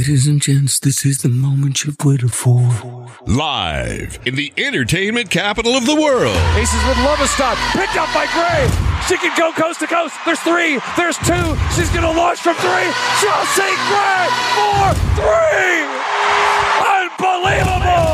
[0.00, 2.56] Ladies and gents, this is the moment you've waited for.
[3.26, 6.34] Live in the entertainment capital of the world.
[6.56, 8.64] Aces with Lovestad, picked up by Gray.
[9.08, 10.14] She can go coast to coast.
[10.24, 10.80] There's three.
[10.96, 11.54] There's two.
[11.76, 12.88] She's going to launch from three.
[13.20, 14.24] Chelsea Gray
[14.56, 15.84] for three.
[16.80, 18.09] Unbelievable.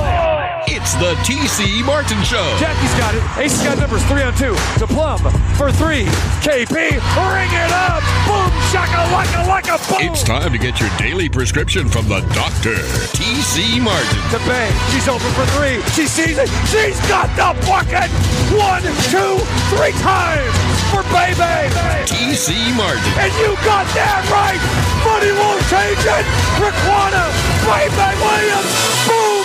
[0.86, 2.46] It's the TC Martin Show.
[2.62, 3.18] Jackie's got it.
[3.42, 4.54] Aces got numbers three on two.
[4.78, 5.18] To Plum
[5.58, 6.06] for three.
[6.46, 8.06] KP, ring it up.
[8.22, 9.98] Boom, shaka, laka, laka, boom.
[10.06, 12.78] It's time to get your daily prescription from the doctor,
[13.18, 14.22] TC Martin.
[14.30, 14.70] to Bay.
[14.94, 15.82] She's open for three.
[15.98, 16.46] She sees it.
[16.70, 18.06] She's got the bucket.
[18.54, 19.42] One, two,
[19.74, 20.54] three times
[20.94, 21.66] for Bay Bay.
[22.06, 23.10] TC Martin.
[23.18, 24.62] And you got that right.
[25.02, 26.22] Money won't change it.
[26.62, 27.26] Riquna,
[27.66, 28.70] Bay Bay Williams.
[29.10, 29.35] Boom.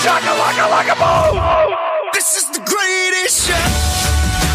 [0.00, 1.36] Shaka laka laka boom.
[2.14, 3.66] This is the greatest show.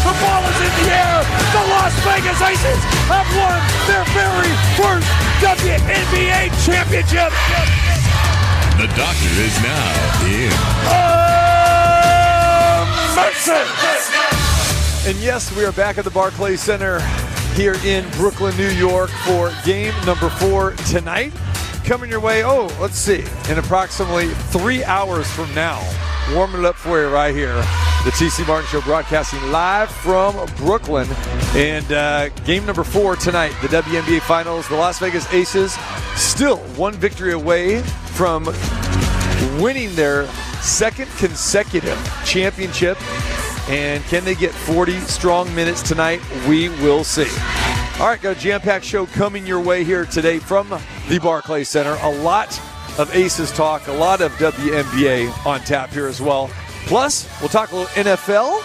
[0.02, 1.22] The ball is in the air.
[1.54, 5.06] The Las Vegas Aces have won their very first
[5.38, 7.30] WNBA championship.
[8.74, 9.86] The doctor is now
[10.26, 10.50] in.
[10.90, 11.86] Um,
[13.14, 13.62] Mercy.
[15.08, 17.00] And yes, we are back at the Barclays Center
[17.54, 21.32] here in Brooklyn, New York for game number four tonight.
[21.86, 25.80] Coming your way, oh, let's see, in approximately three hours from now.
[26.34, 27.54] Warming it up for you right here.
[28.04, 31.06] The TC Martin Show broadcasting live from Brooklyn.
[31.54, 34.68] And uh, game number four tonight, the WNBA Finals.
[34.68, 35.76] The Las Vegas Aces
[36.16, 38.46] still one victory away from
[39.62, 40.26] winning their
[40.60, 42.98] second consecutive championship.
[43.70, 46.20] And can they get 40 strong minutes tonight?
[46.48, 47.30] We will see.
[48.00, 50.76] All right, got a jam packed show coming your way here today from
[51.08, 51.96] the Barclays Center.
[52.02, 52.60] A lot
[52.98, 56.50] of Aces talk, a lot of WNBA on tap here as well.
[56.86, 58.62] Plus, we'll talk a little NFL,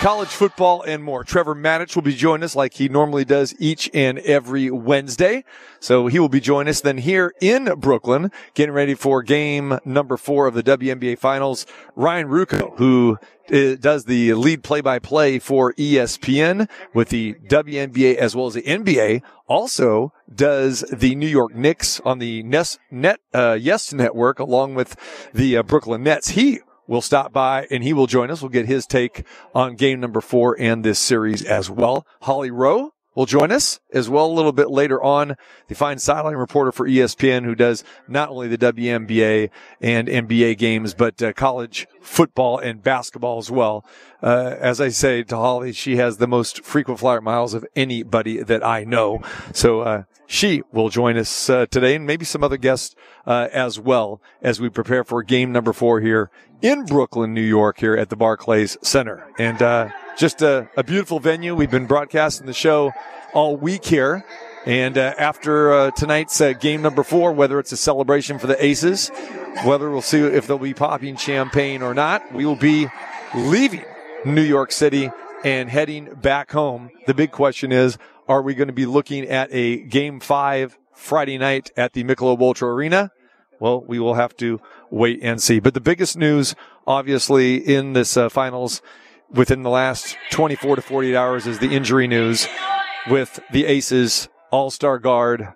[0.00, 1.22] college football, and more.
[1.22, 5.44] Trevor Matich will be joining us like he normally does each and every Wednesday.
[5.78, 10.16] So he will be joining us then here in Brooklyn, getting ready for game number
[10.16, 11.66] four of the WNBA Finals.
[11.96, 13.18] Ryan Ruocco, who
[13.50, 19.20] does the lead play-by-play for E ESPN with the WNBA as well as the NBA,
[19.48, 24.96] also does the New York Knicks on the Nest, Net uh, Yes Network along with
[25.34, 26.30] the uh, Brooklyn Nets.
[26.30, 28.42] He will stop by and he will join us.
[28.42, 29.24] We'll get his take
[29.54, 32.04] on game number four and this series as well.
[32.22, 35.36] Holly Rowe will join us as well a little bit later on.
[35.68, 39.50] The fine sideline reporter for ESPN who does not only the WNBA
[39.80, 43.84] and NBA games, but uh, college football and basketball as well.
[44.20, 48.42] Uh, as I say to Holly, she has the most frequent flyer miles of anybody
[48.42, 49.22] that I know.
[49.52, 52.94] So, uh, she will join us uh, today and maybe some other guests
[53.26, 56.30] uh, as well as we prepare for game number four here
[56.62, 59.26] in Brooklyn, New York, here at the Barclays Center.
[59.40, 61.56] And uh, just a, a beautiful venue.
[61.56, 62.92] We've been broadcasting the show
[63.34, 64.24] all week here.
[64.66, 68.64] And uh, after uh, tonight's uh, game number four, whether it's a celebration for the
[68.64, 69.08] Aces,
[69.64, 72.86] whether we'll see if they'll be popping champagne or not, we will be
[73.34, 73.84] leaving
[74.24, 75.10] New York City
[75.42, 76.90] and heading back home.
[77.08, 77.98] The big question is,
[78.30, 82.40] are we going to be looking at a game five Friday night at the Michelob
[82.40, 83.10] Ultra Arena?
[83.58, 85.58] Well, we will have to wait and see.
[85.58, 86.54] But the biggest news,
[86.86, 88.82] obviously, in this uh, finals
[89.30, 92.46] within the last 24 to 48 hours is the injury news
[93.10, 95.48] with the Aces All-Star guard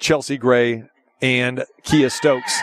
[0.00, 0.84] Chelsea Gray
[1.20, 2.62] and Kiah Stokes,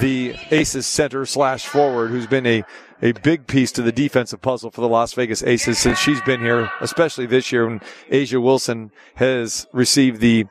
[0.00, 2.62] the Aces center slash forward, who's been a
[3.02, 6.40] a big piece to the defensive puzzle for the Las Vegas Aces since she's been
[6.40, 7.80] here, especially this year when
[8.10, 10.46] A'ja Wilson has received the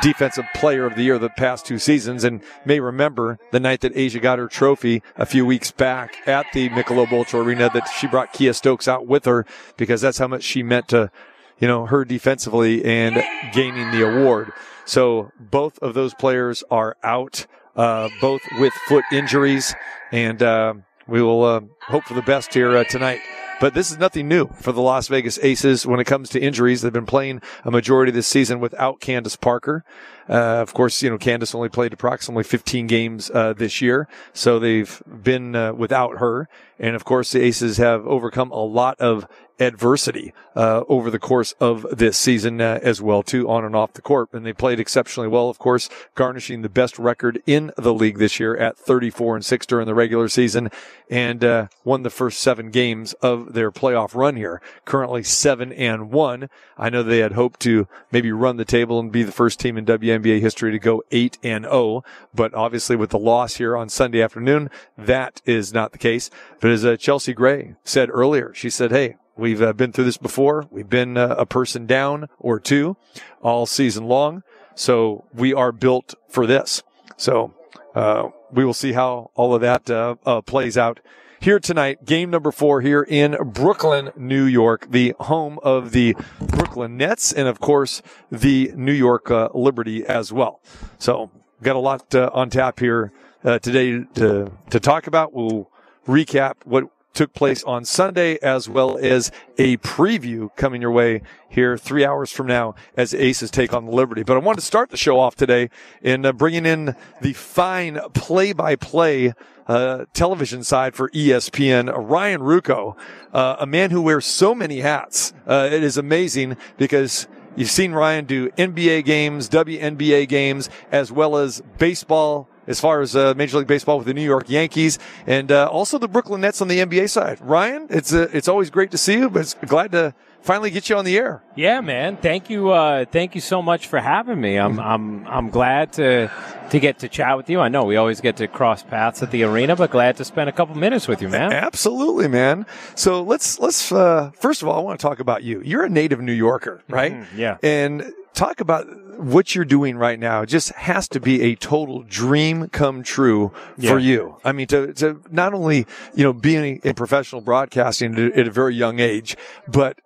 [0.00, 3.94] defensive player of the year the past two seasons and may remember the night that
[3.94, 8.06] A'ja got her trophy a few weeks back at the Michelob Ultra Arena that she
[8.06, 9.44] brought Kiah Stokes out with her
[9.76, 11.10] because that's how much she meant to,
[11.58, 13.20] you know, her defensively and
[13.52, 14.52] gaining the award.
[14.84, 19.74] So both of those players are out, uh, both with foot injuries
[20.12, 20.74] and, uh,
[21.08, 23.20] we will uh, hope for the best here uh, tonight.
[23.58, 26.82] But this is nothing new for the Las Vegas Aces when it comes to injuries.
[26.82, 29.82] They've been playing a majority of this season without Candace Parker.
[30.28, 34.58] Uh, of course, you know, Candace only played approximately 15 games uh, this year, so
[34.58, 36.50] they've been uh, without her.
[36.78, 39.26] And of course, the Aces have overcome a lot of
[39.58, 43.92] adversity uh, over the course of this season uh, as well, too, on and off
[43.92, 44.28] the court.
[44.32, 48.40] And they played exceptionally well, of course, garnishing the best record in the league this
[48.40, 50.70] year at 34 and six during the regular season,
[51.10, 54.60] and uh, won the first seven games of their playoff run here.
[54.84, 56.48] Currently seven and one.
[56.78, 59.76] I know they had hoped to maybe run the table and be the first team
[59.78, 62.04] in WNBA history to go eight and zero,
[62.34, 66.30] but obviously with the loss here on Sunday afternoon, that is not the case.
[66.60, 70.16] But as uh, Chelsea Gray said earlier, she said, "Hey." We've uh, been through this
[70.16, 70.66] before.
[70.70, 72.96] We've been uh, a person down or two
[73.42, 74.42] all season long.
[74.74, 76.82] So we are built for this.
[77.16, 77.54] So
[77.94, 81.00] uh, we will see how all of that uh, uh, plays out
[81.38, 82.06] here tonight.
[82.06, 87.46] Game number four here in Brooklyn, New York, the home of the Brooklyn Nets, and
[87.46, 88.00] of course
[88.32, 90.62] the New York uh, Liberty as well.
[90.98, 91.30] So
[91.62, 93.12] got a lot on tap here
[93.42, 95.34] today to to talk about.
[95.34, 95.70] We'll
[96.06, 96.84] recap what
[97.16, 102.30] took place on Sunday, as well as a preview coming your way here three hours
[102.30, 104.22] from now as Aces take on the Liberty.
[104.22, 105.70] But I wanted to start the show off today
[106.02, 109.32] in uh, bringing in the fine play-by-play
[109.66, 112.96] uh, television side for ESPN, Ryan Ruocco,
[113.32, 115.32] uh, a man who wears so many hats.
[115.46, 117.26] Uh, it is amazing because
[117.56, 123.14] you've seen Ryan do NBA games, WNBA games, as well as baseball as far as
[123.16, 126.60] uh, Major League Baseball with the New York Yankees and uh, also the Brooklyn Nets
[126.60, 127.38] on the NBA side.
[127.40, 130.14] Ryan, it's uh, it's always great to see you, but it's glad to
[130.46, 131.42] finally get you on the air.
[131.56, 132.16] Yeah, man.
[132.16, 132.70] Thank you.
[132.70, 134.56] Uh, thank you so much for having me.
[134.56, 136.30] I'm I'm I'm glad to
[136.70, 137.60] to get to chat with you.
[137.60, 140.48] I know we always get to cross paths at the arena, but glad to spend
[140.48, 141.52] a couple minutes with you, man.
[141.52, 142.66] Absolutely, man.
[142.94, 145.60] So let's let's uh, first of all, I want to talk about you.
[145.62, 147.12] You're a native New Yorker, right?
[147.12, 147.38] Mm-hmm.
[147.38, 147.58] yeah.
[147.62, 148.86] And talk about
[149.18, 153.90] what you're doing right now just has to be a total dream come true Yeah.
[153.90, 154.36] for you.
[154.44, 158.50] I mean, to, to not only, you know, being in professional broadcasting at at a
[158.50, 159.36] very young age,
[159.66, 159.98] but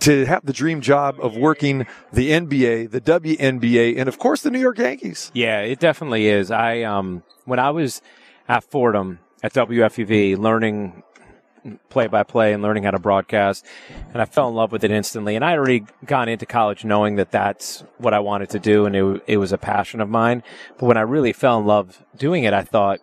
[0.00, 4.50] to have the dream job of working the NBA, the WNBA, and of course the
[4.50, 5.30] New York Yankees.
[5.34, 6.50] Yeah, it definitely is.
[6.50, 8.00] I um when I was
[8.48, 11.02] at Fordham at WFUV learning
[11.88, 13.64] play by play and learning how to broadcast
[14.12, 15.36] and I fell in love with it instantly.
[15.36, 18.96] And I already gone into college knowing that that's what I wanted to do and
[18.96, 20.42] it, it was a passion of mine.
[20.78, 23.00] But when I really fell in love doing it I thought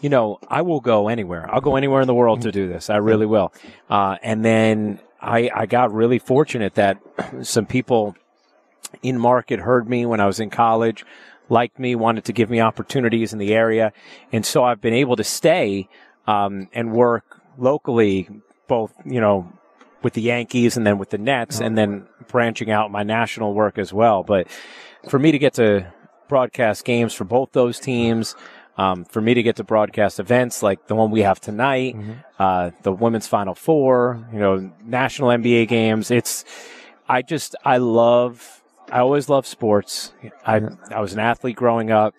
[0.00, 1.52] you know I will go anywhere.
[1.52, 2.90] I'll go anywhere in the world to do this.
[2.90, 3.52] I really will.
[3.88, 6.98] Uh, and then I I got really fortunate that
[7.42, 8.16] some people
[9.02, 11.04] in market heard me when I was in college,
[11.48, 13.92] liked me, wanted to give me opportunities in the area.
[14.32, 15.88] And so I've been able to stay
[16.26, 18.28] um, and work locally,
[18.66, 19.52] both, you know,
[20.02, 23.78] with the Yankees and then with the Nets, and then branching out my national work
[23.78, 24.22] as well.
[24.22, 24.48] But
[25.08, 25.92] for me to get to
[26.28, 28.34] broadcast games for both those teams,
[28.78, 31.96] um, for me to get to broadcast events like the one we have tonight,
[32.38, 36.44] uh, the women's Final Four, you know, national NBA games, it's,
[37.06, 40.12] I just, I love, I always love sports.
[40.46, 42.14] I, I was an athlete growing up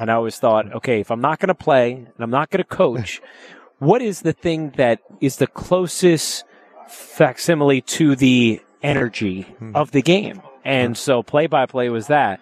[0.00, 2.62] and I always thought, okay, if I'm not going to play and I'm not going
[2.62, 3.20] to coach,
[3.78, 6.44] what is the thing that is the closest
[6.88, 10.42] facsimile to the energy of the game?
[10.64, 12.40] And so play by play was that.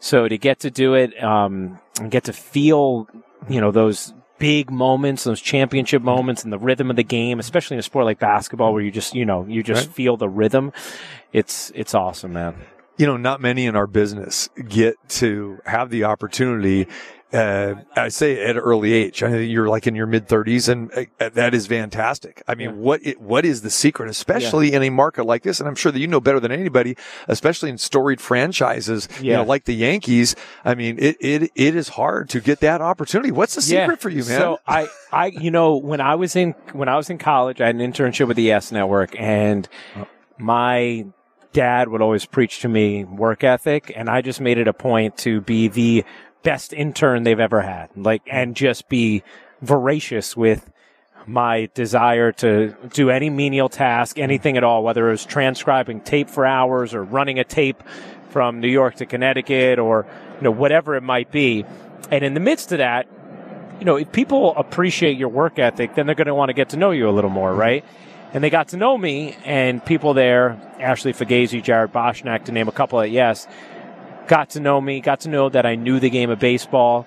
[0.00, 3.06] So to get to do it, um, and get to feel,
[3.48, 7.74] you know, those big moments, those championship moments and the rhythm of the game, especially
[7.74, 9.94] in a sport like basketball where you just, you know, you just Right.
[9.94, 10.72] feel the rhythm.
[11.32, 12.54] It's, it's awesome, man.
[12.96, 16.86] you know, not many in our business get to have the opportunity.
[17.32, 19.22] Uh, I say at an early age.
[19.22, 20.90] I think you're like in your mid thirties and
[21.20, 22.42] uh, that is fantastic.
[22.48, 22.74] I mean, Yeah.
[22.76, 25.60] what, it, what is the secret, especially in a market like this?
[25.60, 26.96] And I'm sure that you know better than anybody,
[27.28, 30.34] especially in storied franchises, you know, like the Yankees.
[30.64, 33.30] I mean, it, it, it is hard to get that opportunity.
[33.30, 34.40] What's the secret for you, man?
[34.40, 37.66] So I, I, you know, when I was in when I was in college, I
[37.66, 39.68] had an internship with the Yes Network, and
[40.38, 41.06] my
[41.52, 45.16] dad would always preach to me work ethic, and I just made it a point
[45.18, 46.04] to be the
[46.42, 48.30] best intern they've ever had, like, hmm.
[48.36, 49.22] and just be
[49.60, 50.70] voracious with
[51.26, 54.22] my desire to do any menial task, hmm.
[54.22, 57.82] anything at all, whether it was transcribing tape for hours or running a tape
[58.30, 60.06] from New York to Connecticut or,
[60.36, 61.64] you know, whatever it might be.
[62.10, 63.08] And in the midst of that,
[63.78, 66.70] you know, if people appreciate your work ethic, then they're going to want to get
[66.70, 67.60] to know you a little more, hmm.
[67.60, 67.84] right?
[68.32, 72.68] And they got to know me, and people there, Ashley Fugazi, Jared Boschnack, to name
[72.68, 73.48] a couple at Yes,
[74.28, 77.06] got to know me, got to know that I knew the game of baseball,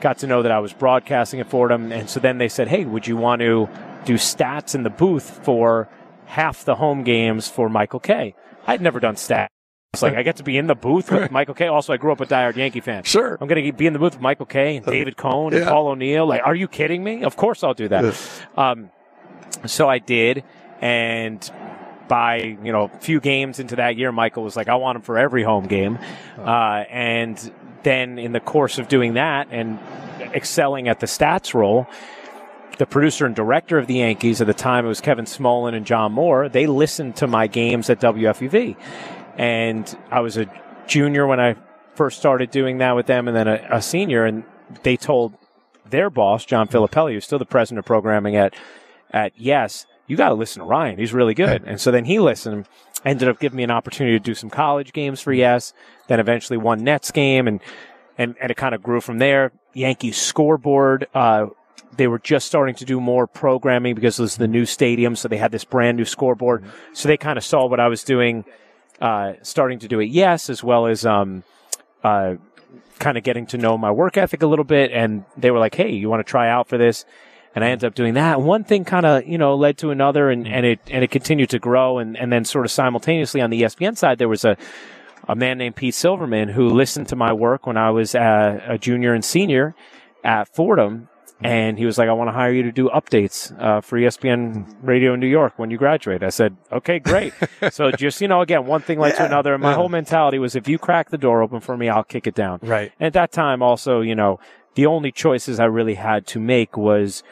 [0.00, 1.92] got to know that I was broadcasting at Fordham.
[1.92, 3.68] And so then they said, hey, would you want to
[4.04, 5.88] do stats in the booth for
[6.26, 8.34] half the home games for Michael Kay?
[8.66, 9.48] I'd never done stats.
[9.92, 11.68] It's like I get to be in the booth with Michael Kay.
[11.68, 13.04] Also, I grew up a diehard Yankee fan.
[13.04, 13.38] Sure.
[13.40, 14.78] I'm going to be in the booth with Michael Kay.
[14.78, 15.70] and David Cone and Yeah.
[15.70, 16.26] Paul O'Neill.
[16.26, 17.22] Like, are you kidding me?
[17.22, 18.16] Of course I'll do that.
[18.56, 18.90] Um,
[19.66, 20.42] so I did,
[20.80, 21.48] and
[22.08, 25.02] by you know a few games into that year, Michael was like, "I want him
[25.02, 25.98] for every home game,"
[26.38, 29.78] uh, and then in the course of doing that and
[30.34, 31.86] excelling at the stats role.
[32.78, 35.86] The producer and director of the Yankees at the time, it was Kevin Smolin and
[35.86, 36.48] John Moore.
[36.48, 38.76] They listened to my games at WFUV,
[39.36, 40.46] and I was a
[40.88, 41.54] junior when I
[41.94, 44.24] first started doing that with them, and then a, a senior.
[44.24, 44.42] And
[44.82, 45.34] they told
[45.88, 48.54] their boss, John Filippelli, who's still the president of programming at
[49.10, 50.98] at Yes, you got to listen to Ryan.
[50.98, 51.64] He's really good.
[51.64, 52.66] And so then he listened,
[53.04, 55.72] ended up giving me an opportunity to do some college games for Yes,
[56.08, 57.60] then eventually one Nets game and,
[58.18, 59.52] and, and it kind of grew from there.
[59.72, 61.46] Yankees scoreboard, uh,
[61.96, 65.16] they were just starting to do more programming because it was the new stadium.
[65.16, 66.64] So they had this brand new scoreboard.
[66.92, 68.44] So they kind of saw what I was doing,
[69.00, 70.06] uh, starting to do it.
[70.06, 71.44] Yes, as well as, um,
[72.02, 72.34] uh,
[72.98, 74.92] kind of getting to know my work ethic a little bit.
[74.92, 77.04] And they were like, Hey, you want to try out for this?
[77.54, 78.38] And I ended up doing that.
[78.38, 81.10] And one thing kind of, you know, led to another and, and it, and it
[81.10, 81.98] continued to grow.
[81.98, 84.56] And, and then sort of simultaneously on the ESPN side, there was a,
[85.28, 88.76] a man named Pete Silverman who listened to my work when I was uh, a
[88.76, 89.74] junior and senior
[90.24, 91.08] at Fordham.
[91.40, 94.74] And he was like, I want to hire you to do updates uh, for ESPN
[94.82, 96.22] Radio in New York when you graduate.
[96.22, 97.34] I said, okay, great.
[97.70, 99.52] so just, you know, again, one thing led to another.
[99.54, 99.76] And my yeah.
[99.76, 102.60] whole mentality was if you crack the door open for me, I'll kick it down.
[102.62, 102.92] Right.
[102.98, 104.40] And at that time, also, you know,
[104.74, 107.22] the only choices I really had to make was,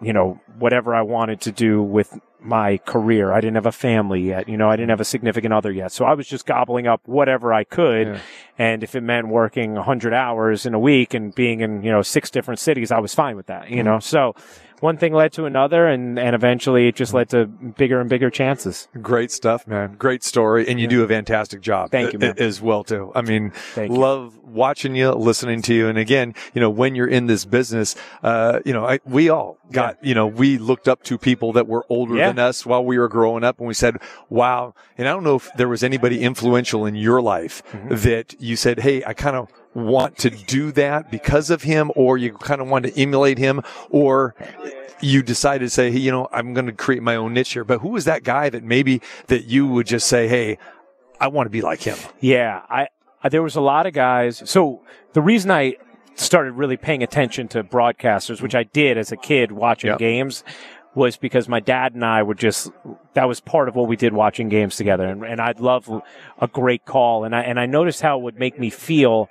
[0.00, 3.32] you know, whatever I wanted to do with my career.
[3.32, 4.48] I didn't have a family yet.
[4.48, 5.92] You know, I didn't have a significant other yet.
[5.92, 8.06] So I was just gobbling up whatever I could.
[8.06, 8.20] Yeah.
[8.58, 12.02] And if it meant working 100 hours in a week and being in, you know,
[12.02, 13.86] six different cities, I was fine with that, you mm-hmm.
[13.86, 13.98] know.
[13.98, 14.34] So
[14.80, 18.30] one thing led to another and, and eventually it just led to bigger and bigger
[18.30, 18.88] chances.
[19.00, 19.94] Great stuff, man.
[19.98, 20.68] Great story.
[20.68, 21.90] And you do a fantastic job.
[21.90, 22.34] Thank you, man.
[22.38, 23.12] As well, too.
[23.14, 23.98] I mean, Thank you.
[23.98, 25.88] love watching you, listening to you.
[25.88, 29.58] And again, you know, when you're in this business, uh, you know, I, we all
[29.72, 32.28] got, you know, we looked up to people that were older Yeah.
[32.28, 33.96] than us while we were growing up and we said,
[34.28, 34.74] wow.
[34.98, 37.94] And I don't know if there was anybody influential in your life Mm-hmm.
[37.96, 42.16] that you said, Hey, I kind of want to do that because of him, or
[42.18, 44.34] you kind of want to emulate him, or
[45.00, 47.64] you decided to say, Hey, you know, I'm going to create my own niche here.
[47.64, 50.58] But who was that guy that maybe that you would just say, Hey,
[51.20, 51.98] I want to be like him?
[52.20, 52.88] Yeah, I,
[53.22, 54.42] I there was a lot of guys.
[54.48, 55.76] So the reason I
[56.14, 59.98] started really paying attention to broadcasters, which I did as a kid watching Yep.
[59.98, 60.44] games,
[60.94, 62.70] was because my dad and I were just
[63.12, 65.90] that was part of what we did watching games together, and, and I'd love
[66.40, 69.28] a great call, and I and I noticed how it would make me feel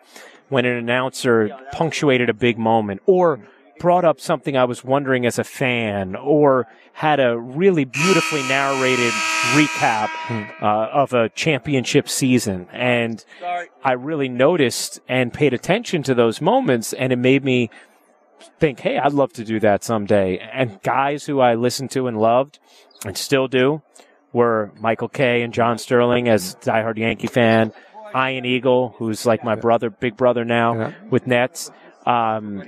[0.50, 3.40] when an announcer punctuated a big moment or
[3.80, 9.12] brought up something I was wondering as a fan or had a really beautifully narrated
[9.54, 10.10] recap
[10.62, 12.68] uh, of a championship season.
[12.72, 13.24] And
[13.84, 17.70] I really noticed and paid attention to those moments and it made me
[18.60, 20.38] think, hey, I'd love to do that someday.
[20.38, 22.60] And guys who I listened to and loved
[23.06, 23.82] and still do
[24.32, 27.72] were Michael Kay and John Sterling as diehard Yankee fan,
[28.16, 30.92] Ian Eagle, who's like my brother, big brother now Yeah.
[31.10, 31.72] with Nets,
[32.06, 32.64] um,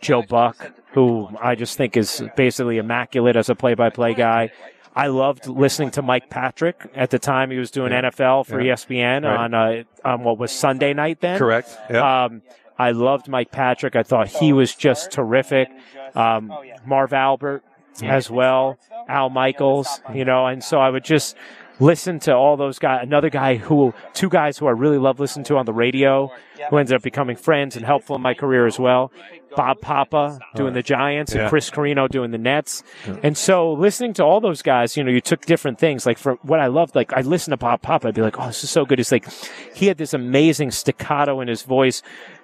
[0.00, 4.50] Joe Buck, who I just think is basically immaculate as a play-by-play guy.
[4.94, 8.72] I loved listening to Mike Patrick at the time he was doing NFL for Yeah.
[8.72, 9.36] ESPN Right.
[9.36, 11.38] on uh, on what was Sunday night then.
[11.38, 11.76] Correct.
[11.90, 12.24] Yeah.
[12.24, 12.40] Um,
[12.78, 13.94] I loved Mike Patrick.
[13.96, 15.68] I thought he was just terrific.
[16.14, 16.50] Um,
[16.86, 17.62] Marv Albert
[18.02, 21.36] as well, Al Michaels, you know, and so I would just
[21.78, 23.00] listen to all those guys.
[23.02, 26.32] Another guy who, two guys who I really love listening to on the radio,
[26.70, 29.12] who ended up becoming friends and helpful in my career as well.
[29.54, 31.42] Bob Papa doing the Giants Yeah.
[31.42, 32.82] and Chris Carrino doing the Nets.
[33.22, 36.04] And so listening to all those guys, you know, you took different things.
[36.06, 38.46] Like for what I loved, like I listened to Bob Papa, I'd be like, oh,
[38.48, 39.00] this is so good.
[39.00, 39.26] It's like
[39.74, 42.02] he had this amazing staccato in his voice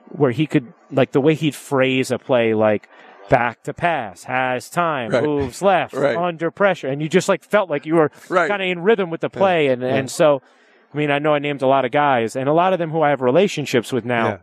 [0.09, 2.89] where he could, like the way he'd phrase a play, like
[3.29, 5.23] back to pass, has time, Right.
[5.23, 6.17] moves left, Right.
[6.17, 6.89] under pressure.
[6.89, 8.49] And you just like felt like you were Right.
[8.49, 9.69] kind of in rhythm with the play.
[9.69, 10.43] And, and so,
[10.93, 12.91] I mean, I know I named a lot of guys and a lot of them
[12.91, 14.27] who I have relationships with now.
[14.29, 14.37] Yeah.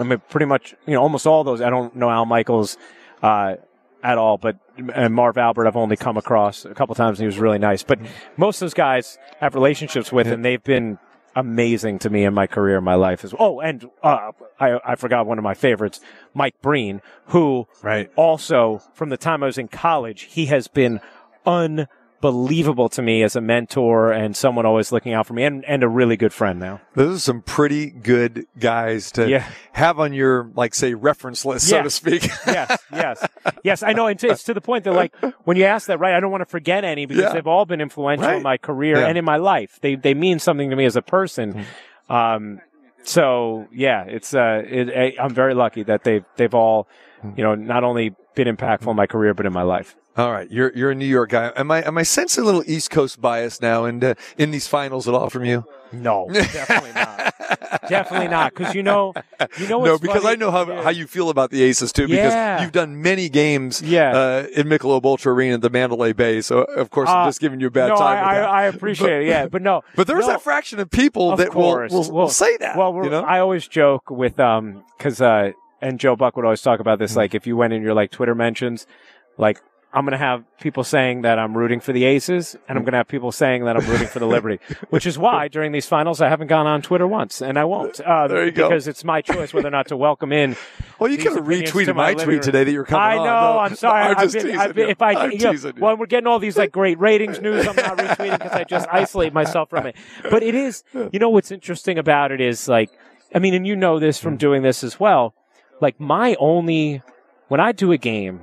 [0.00, 1.60] I mean, pretty much, you know, almost all those.
[1.60, 2.76] I don't know Al Michaels
[3.22, 3.56] uh,
[4.02, 4.56] at all, but
[4.94, 7.82] and Marv Albert I've only come across a couple times, and he was really nice.
[7.82, 7.98] But
[8.36, 10.98] most of those guys have relationships with, and they've been
[11.38, 13.42] amazing to me in my career, in my life as well.
[13.42, 16.00] Oh, and uh, I, I forgot one of my favorites,
[16.34, 18.10] Mike Breen, who Right.
[18.16, 21.00] also from the time I was in college, he has been
[22.22, 25.82] unbelievable to me as a mentor and someone always looking out for me, and, and
[25.82, 26.80] a really good friend now.
[26.94, 29.48] Those are some pretty good guys to Yeah.
[29.72, 32.24] have on your, like, say, reference list, so to speak.
[32.46, 33.26] yes, yes,
[33.62, 33.82] yes.
[33.82, 34.06] I know.
[34.08, 36.14] And it's to the point that, like, when you ask that, right?
[36.14, 37.32] I don't want to forget any because Yeah.
[37.32, 38.36] they've all been influential Right.
[38.38, 39.06] in my career Yeah.
[39.06, 39.78] and in my life.
[39.80, 41.54] They they mean something to me as a person.
[41.54, 42.12] Mm-hmm.
[42.12, 42.60] Um,
[43.04, 47.30] so yeah, it's uh, it, I- I'm very lucky that they've they've all, Mm-hmm.
[47.36, 49.96] you know, not only been impactful in my career but in my life.
[50.18, 51.52] All right, you're you're a New York guy.
[51.54, 54.66] Am I am I sensing a little East Coast bias now in uh, in these
[54.66, 55.64] finals at all from you?
[55.92, 57.34] No, definitely not.
[57.88, 58.52] definitely not.
[58.52, 59.14] Because you know,
[59.60, 60.32] you know, no, because funny?
[60.32, 60.82] I know how, Yeah.
[60.82, 62.08] how you feel about the Aces too.
[62.08, 62.60] Because Yeah.
[62.62, 64.10] you've done many games, Yeah.
[64.10, 66.40] uh, in Michelob Ultra Arena at the Mandalay Bay.
[66.40, 68.18] So of course I'm Uh, just giving you a bad no, time.
[68.24, 68.62] I, I.
[68.62, 69.28] I appreciate it.
[69.28, 70.32] Yeah, but no, But there's no.
[70.32, 71.92] that fraction of people Of that will, course.
[71.92, 72.76] will, will Well, say that.
[72.76, 73.22] Well, you know?
[73.22, 77.04] I always joke with um because uh and Joe Buck would always talk about Mm-hmm.
[77.04, 77.16] this.
[77.16, 78.84] Like if you went in your like Twitter mentions,
[79.38, 82.84] like I'm going to have people saying that I'm rooting for the Aces, and I'm
[82.84, 85.72] going to have people saying that I'm rooting for the Liberty, which is why during
[85.72, 87.98] these finals I haven't gone on Twitter once, and I won't.
[87.98, 88.68] Uh, There you go.
[88.68, 90.56] because it's my choice whether or not to welcome in.
[90.98, 93.24] Well, you could have retweeted my living tweet today that you're coming I on.
[93.24, 93.52] know.
[93.52, 94.02] No, I'm sorry.
[94.02, 94.90] I'm I've just been, teasing I've been, you.
[94.90, 95.80] if I, I'm you know, teasing you.
[95.80, 98.88] when we're getting all these like great ratings news, I'm not retweeting because I just
[98.90, 99.94] isolate myself from it.
[100.28, 102.90] But it is, you know, what's interesting about it is like,
[103.32, 105.34] I mean, and you know this from doing this as well.
[105.80, 107.00] Like my only,
[107.46, 108.40] when I do a game,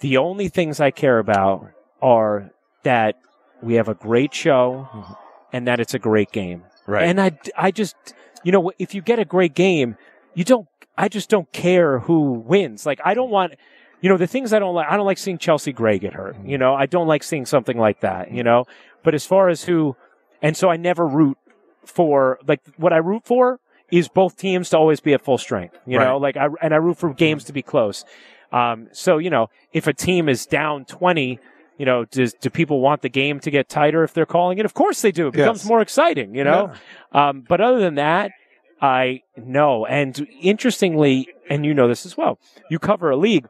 [0.00, 2.50] the only things I care about are
[2.82, 3.16] that
[3.62, 5.12] we have a great show mm-hmm.
[5.52, 6.62] and that it's a great game.
[6.86, 7.04] Right.
[7.08, 7.96] And I, I just,
[8.44, 9.96] you know, if you get a great game,
[10.34, 12.86] you don't, I just don't care who wins.
[12.86, 13.54] Like, I don't want,
[14.00, 16.36] you know, the things I don't like, I don't like seeing Chelsea Gray get hurt.
[16.36, 16.48] Mm-hmm.
[16.48, 18.64] You know, I don't like seeing something like that, you know,
[19.02, 19.96] but as far as who,
[20.40, 21.36] and so I never root
[21.84, 23.58] for, like, what I root for
[23.90, 26.76] is both teams to always be at full strength, you know, like, I, and I
[26.76, 27.46] root for games mm-hmm.
[27.48, 28.04] to be close.
[28.52, 31.38] Um, so, you know, if a team is down 20,
[31.78, 34.64] you know, does, do people want the game to get tighter if they're calling it?
[34.64, 35.28] Of course they do.
[35.28, 35.68] It becomes Yes.
[35.68, 36.72] more exciting, you know?
[37.12, 38.32] Um, but other than that,
[38.80, 39.86] I know.
[39.86, 42.38] And interestingly, and you know this as well,
[42.70, 43.46] you cover a league,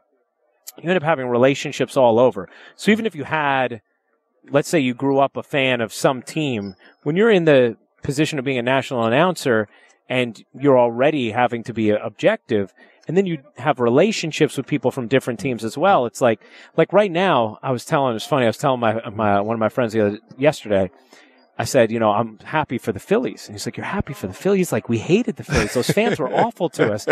[0.81, 2.47] you end up having relationships all over.
[2.75, 3.81] So even if you had,
[4.51, 8.37] let's say you grew up a fan of some team, when you're in the position
[8.39, 9.67] of being a national announcer
[10.07, 12.73] and you're already having to be objective,
[13.09, 16.05] and then you have relationships with people from different teams as well.
[16.05, 16.39] It's like,
[16.77, 19.59] like right now, I was telling, it's funny, I was telling my, my, one of
[19.59, 20.91] my friends the other, yesterday,
[21.57, 23.47] I said, you know, I'm happy for the Phillies.
[23.47, 24.71] And he's like, you're happy for the Phillies?
[24.71, 25.73] Like, we hated the Phillies.
[25.73, 27.07] Those fans were awful to us.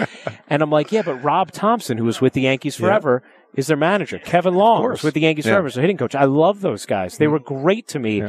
[0.47, 3.23] And I'm like, yeah, but Rob Thompson, who was with the Yankees forever,
[3.55, 4.19] is their manager.
[4.19, 5.53] Kevin Long was with the Yankees Yeah.
[5.53, 6.13] forever, their hitting coach.
[6.13, 7.17] I love those guys.
[7.17, 7.31] They mm.
[7.31, 8.23] were great to me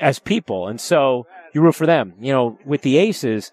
[0.00, 0.66] as people.
[0.66, 2.14] And so you root for them.
[2.20, 3.52] You know, with the Aces,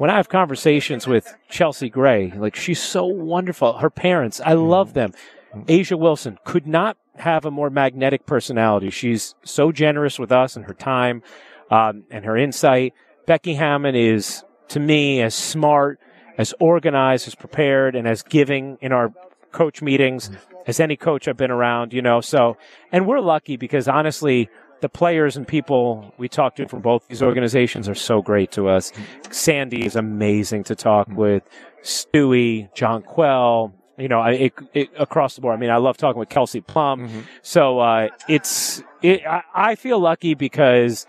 [0.00, 3.76] when I have conversations with Chelsea Gray, like she's so wonderful.
[3.76, 4.66] Her parents, I mm-hmm.
[4.66, 5.12] love them.
[5.54, 5.70] Mm-hmm.
[5.70, 8.88] A'ja Wilson could not have a more magnetic personality.
[8.88, 11.22] She's so generous with us and her time
[11.70, 12.94] um, and her insight.
[13.26, 16.00] Becky Hammon is, to me, as smart,
[16.38, 19.12] as organized, as prepared, and as giving in our
[19.52, 20.62] coach meetings mm-hmm.
[20.66, 22.22] as any coach I've been around, you know.
[22.22, 22.56] So,
[22.90, 24.48] and we're lucky because honestly,
[24.80, 28.68] the players and people we talk to from both these organizations are so great to
[28.68, 28.92] us.
[29.30, 31.42] Sandy is amazing to talk with.
[31.82, 35.56] Stewie, Jonquel, you know, I, it, it, across the board.
[35.56, 37.26] I mean, I love talking with Kelsey Plum.
[37.42, 41.06] So uh, it's it, I, I feel lucky because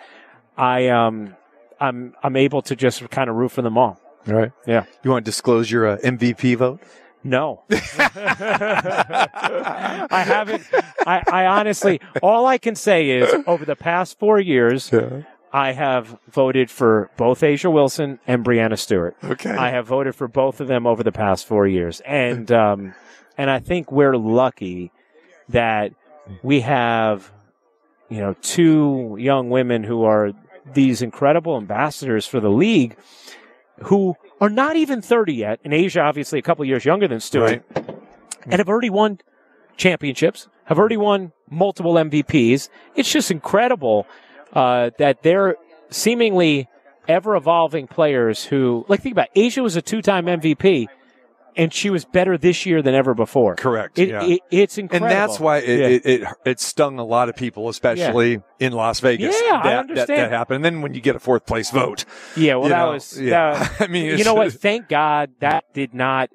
[0.57, 1.35] I um
[1.79, 3.99] I'm I'm able to just kind of root for them all.
[4.27, 4.51] Right.
[4.67, 4.85] Yeah.
[5.03, 6.79] You want to disclose your uh, MVP vote?
[7.23, 7.63] No.
[7.69, 9.27] I
[10.25, 10.63] haven't.
[11.05, 14.91] I, I honestly, all I can say is over the past four years,
[15.53, 19.15] I have voted for both A'ja Wilson and Breanna Stewart.
[19.23, 19.51] Okay.
[19.51, 22.95] I have voted for both of them over the past four years, and um,
[23.37, 24.91] and I think we're lucky
[25.49, 25.93] that
[26.43, 27.31] we have,
[28.09, 30.31] you know, two young women who are
[30.73, 32.95] these incredible ambassadors for the league,
[33.83, 35.61] who are not even thirty yet.
[35.63, 37.63] And A'ja, obviously, a couple years younger than Stewart,
[38.43, 39.19] and have already won
[39.77, 42.67] championships, have already won multiple MVPs.
[42.95, 44.05] It's just incredible
[44.51, 45.55] uh, that they're
[45.89, 46.67] seemingly
[47.07, 49.39] ever evolving players who, like, think about it.
[49.39, 50.87] A'ja was a two time MVP,
[51.55, 53.55] and she was better this year than ever before.
[53.55, 54.23] Correct, It, yeah.
[54.23, 56.11] it, it's incredible, And that's why it, Yeah.
[56.13, 59.35] it, it, stung a lot of people, especially in Las Vegas.
[59.45, 60.07] Yeah, I understand.
[60.09, 60.57] That, that happened.
[60.57, 63.19] And then when you get a fourth place vote, Yeah, well, that know, was.
[63.19, 63.53] yeah.
[63.63, 64.51] that- I mean, you know what?
[64.61, 66.29] Thank God that did not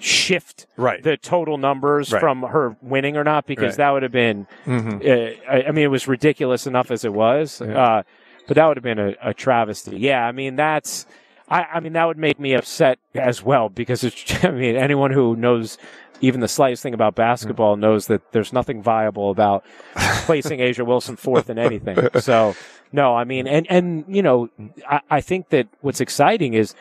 [0.00, 1.02] shift Right.
[1.02, 2.20] the total numbers Right.
[2.20, 3.76] from her winning or not, because Right.
[3.78, 4.46] that would have been.
[4.66, 5.04] Mhm.
[5.04, 8.02] Uh, I, I mean, it was ridiculous enough as it was, uh,
[8.48, 9.98] but that would have been a, a travesty.
[9.98, 11.06] Yeah, I mean, that's.
[11.52, 14.44] I, I mean, that would make me upset as well because it's.
[14.44, 15.76] I mean, anyone who knows
[16.22, 19.64] even the slightest thing about basketball knows that there's nothing viable about
[20.24, 21.98] placing A'ja Wilson fourth in anything.
[22.20, 22.54] So,
[22.92, 24.48] no, I mean, and and you know,
[24.88, 26.74] I, I think that what's exciting is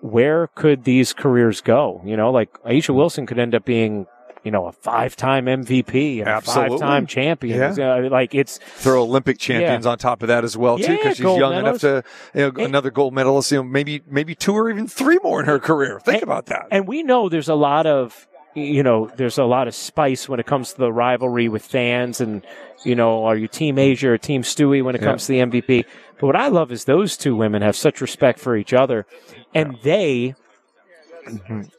[0.00, 2.02] where could these careers go?
[2.04, 4.06] You know, like A'ja Wilson could end up being,
[4.44, 7.76] you know, a five-time MVP a five-time champion.
[7.76, 7.94] Yeah.
[7.94, 11.24] Uh, like it's throw Olympic champions on top of that as well too, because she's
[11.24, 12.02] young enough to
[12.34, 13.52] you know, And- another gold medalist.
[13.52, 16.00] You know, maybe maybe two or even three more in her career.
[16.00, 16.66] Think And- about that.
[16.70, 20.38] and we know there's a lot of you know there's a lot of spice when
[20.38, 22.44] it comes to the rivalry with fans and
[22.84, 25.86] you know are you team A'ja or team stewie when it comes to the mvp
[26.20, 29.06] but what i love is those two women have such respect for each other
[29.54, 30.34] and they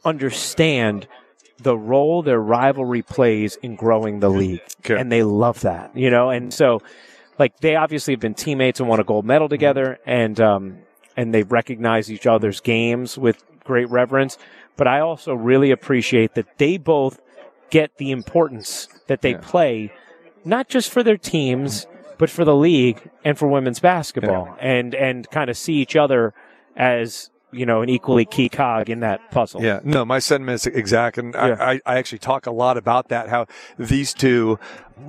[0.04, 1.06] understand
[1.58, 4.60] the role their rivalry plays in growing the league.
[4.80, 5.00] Okay.
[5.00, 6.30] and they love that you know?
[6.30, 6.82] And so
[7.38, 10.78] like they obviously have been teammates and won a gold medal together and um
[11.16, 14.36] and they recognize each other's games with great reverence.
[14.76, 17.20] But i also really appreciate that they both
[17.70, 19.38] get the importance that they Yeah.
[19.42, 19.92] play,
[20.44, 21.86] not just for their teams,
[22.18, 26.34] but for the league and for women's basketball, and and kind of see each other
[26.76, 29.62] as you know an equally key cog in that puzzle.
[29.62, 31.56] Yeah, no, my sentiment is exact, and Yeah.
[31.60, 33.28] I, I, actually talk a lot about that.
[33.28, 33.46] How
[33.78, 34.58] these two,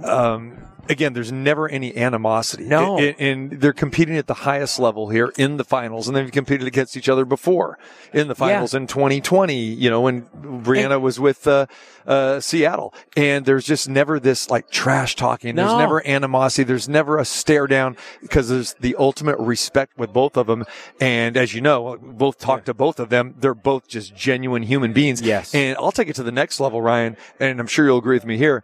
[0.04, 0.58] um,
[0.90, 2.66] again, there's never any animosity.
[2.66, 2.98] No.
[3.00, 6.68] and, and they're competing at the highest level here in the finals, and they've competed
[6.68, 7.78] against each other before
[8.14, 9.56] in the finals in 2020.
[9.56, 11.66] You know, when Breanna was with uh,
[12.06, 15.56] uh, Seattle, and there's just never this like trash talking.
[15.56, 15.80] There's No.
[15.80, 16.64] never animosity.
[16.64, 20.66] There's never a stare down because there's the ultimate respect with both of them.
[21.02, 23.36] And as you know, both talked to both of them.
[23.40, 25.22] They're both just genuine human beings.
[25.22, 25.54] Yes.
[25.56, 28.26] And I'll take it to the next level, Ryan, and I'm sure you'll agree with
[28.26, 28.64] me here.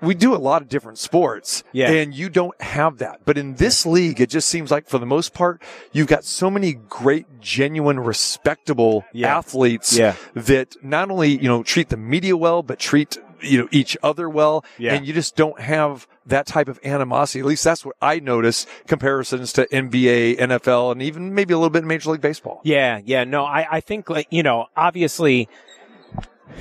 [0.00, 1.88] We do a lot of different sports, Yeah.
[1.88, 3.20] and you don't have that.
[3.24, 6.50] But in this league, it just seems like for the most part, you've got so
[6.50, 9.36] many great, genuine, respectable Yeah.
[9.38, 10.14] athletes Yeah.
[10.34, 14.28] that not only, you know, treat the media well, but treat, you know, each other
[14.28, 14.64] well.
[14.78, 14.94] Yeah.
[14.94, 17.40] And you just don't have that type of animosity.
[17.40, 21.70] At least that's what I notice comparisons to NBA, NFL, and even maybe a little
[21.70, 22.60] bit in Major League Baseball.
[22.64, 23.24] Yeah, yeah.
[23.24, 25.48] No, I, I think like you know, obviously,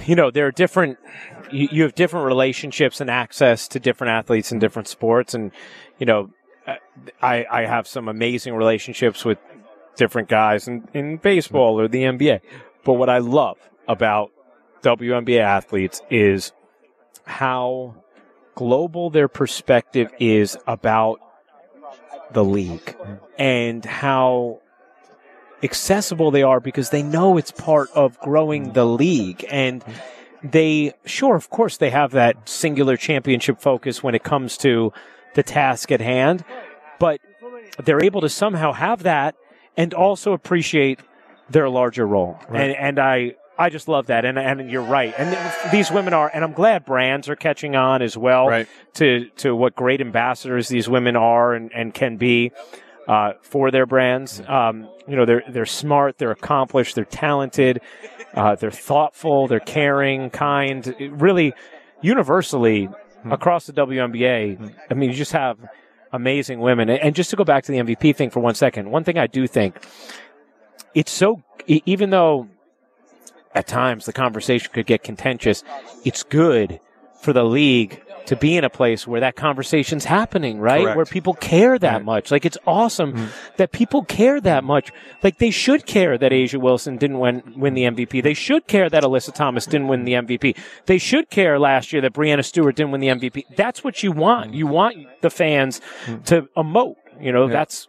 [0.05, 0.97] you know, there are different.
[1.51, 5.51] You, you have different relationships and access to different athletes in different sports, and
[5.99, 6.31] you know,
[6.65, 6.75] uh,
[7.21, 9.37] I I have some amazing relationships with
[9.95, 12.41] different guys in, in baseball or the NBA.
[12.83, 14.31] But what I love about
[14.83, 16.53] WNBA athletes is
[17.25, 17.95] how
[18.55, 21.19] global their perspective is about
[22.31, 22.95] the league
[23.38, 24.62] and how
[25.63, 29.45] accessible they are because they know it's part of growing the league.
[29.49, 29.84] And
[30.43, 34.91] they sure of course they have that singular championship focus when it comes to
[35.36, 36.43] the task at hand
[37.01, 37.19] but
[37.84, 39.36] they're able to somehow have that
[39.77, 40.99] and also appreciate
[41.49, 42.39] their larger role.
[42.49, 45.38] And and I I just love that and and you're right and
[45.71, 48.67] these women are and I'm glad brands are catching on as well Right.
[48.95, 52.52] to to what great ambassadors these women are and, and can be
[53.08, 54.41] uh, for their brands.
[54.47, 57.82] Um, you know, they're they're smart, they're accomplished, they're talented,
[58.34, 60.88] uh, they're thoughtful, they're caring, kind.
[61.00, 61.54] It really,
[62.02, 62.89] universally
[63.30, 65.58] across the WNBA, I mean, you just have
[66.12, 66.89] amazing women.
[66.89, 69.28] And just to go back to the MVP thing for one second, one thing I
[69.28, 69.76] do think
[70.93, 72.47] it's so even though
[73.55, 75.63] at times the conversation could get contentious,
[76.03, 76.79] it's good
[77.21, 80.83] for the league to be in a place where that conversation's happening, right?
[80.83, 80.95] Correct.
[80.95, 82.05] Where people care that Right.
[82.05, 82.31] much.
[82.31, 83.25] Like it's awesome mm-hmm.
[83.57, 84.91] that people care that much.
[85.23, 88.21] Like they should care that A'ja Wilson didn't win, win the MVP.
[88.23, 90.57] They should care that Alyssa Thomas didn't win the MVP.
[90.85, 93.45] They should care last year that Breanna Stewart didn't win the MVP.
[93.55, 94.47] That's what you want.
[94.47, 94.57] Mm-hmm.
[94.57, 96.23] You want the fans mm-hmm.
[96.23, 96.95] to emote.
[97.19, 97.87] You know, that's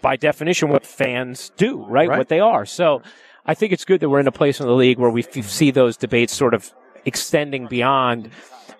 [0.00, 2.08] by definition what fans do, right?
[2.08, 2.18] Right.
[2.18, 2.64] What they are.
[2.64, 3.02] So
[3.46, 5.48] I think it's good that we're in a place in the league where we f-
[5.48, 6.72] see those debates sort of
[7.04, 8.30] extending beyond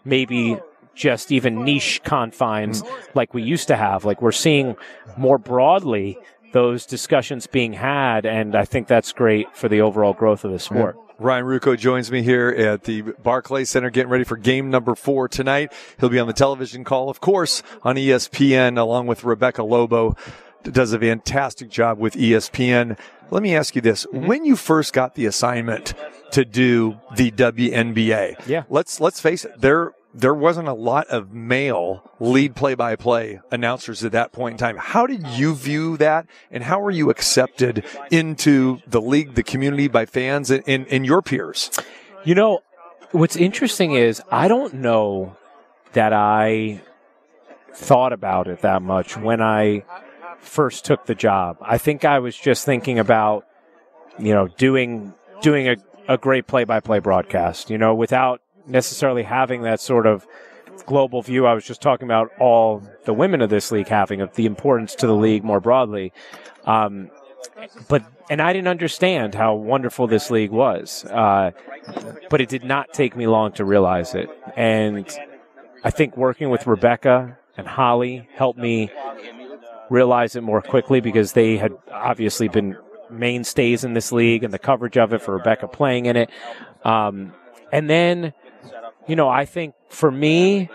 [0.04, 0.58] maybe
[0.94, 2.82] just even niche confines
[3.14, 4.04] like we used to have.
[4.04, 4.76] Like we're seeing
[5.16, 6.18] more broadly
[6.52, 10.58] those discussions being had, and I think that's great for the overall growth of the
[10.58, 10.96] sport.
[11.18, 15.28] Ryan Ruocco joins me here at the Barclays Center getting ready for game number four
[15.28, 15.70] tonight.
[16.00, 20.16] He'll be on the television call, of course, on ESPN along with Rebecca Lobo.
[20.64, 22.98] Does a fantastic job with ESPN.
[23.30, 24.06] Let me ask you this.
[24.06, 24.26] Mm-hmm.
[24.26, 25.94] When you first got the assignment
[26.32, 28.64] to do the WNBA, Yeah.
[28.68, 33.40] let's, let's face it, there, there wasn't a lot of male lead play by play
[33.50, 34.76] announcers at that point in time.
[34.76, 39.88] How did you view that and how were you accepted into the league, the community
[39.88, 41.70] by fans and, and, and your peers?
[42.24, 42.60] You know,
[43.12, 45.36] what's interesting is I don't know
[45.92, 46.82] that I
[47.72, 49.84] thought about it that much when I
[50.40, 51.58] first took the job.
[51.60, 53.46] I think I was just thinking about,
[54.18, 55.76] you know, doing doing a,
[56.08, 60.26] a great play by play broadcast, you know, without necessarily having that sort of
[60.86, 61.46] global view.
[61.46, 64.94] I was just talking about all the women of this league having of the importance
[64.96, 66.12] to the league more broadly.
[66.64, 67.10] Um,
[67.88, 71.04] but and I didn't understand how wonderful this league was.
[71.04, 71.50] Uh,
[72.28, 74.28] but it did not take me long to realize it.
[74.56, 75.06] And
[75.82, 78.90] I think working with Rebecca and Holly helped me
[79.90, 82.76] realize it more quickly because they had obviously been
[83.10, 86.30] mainstays in this league and the coverage of it for Rebecca playing in it.
[86.84, 87.34] Um,
[87.72, 88.32] and then,
[89.06, 90.70] you know, I think for me,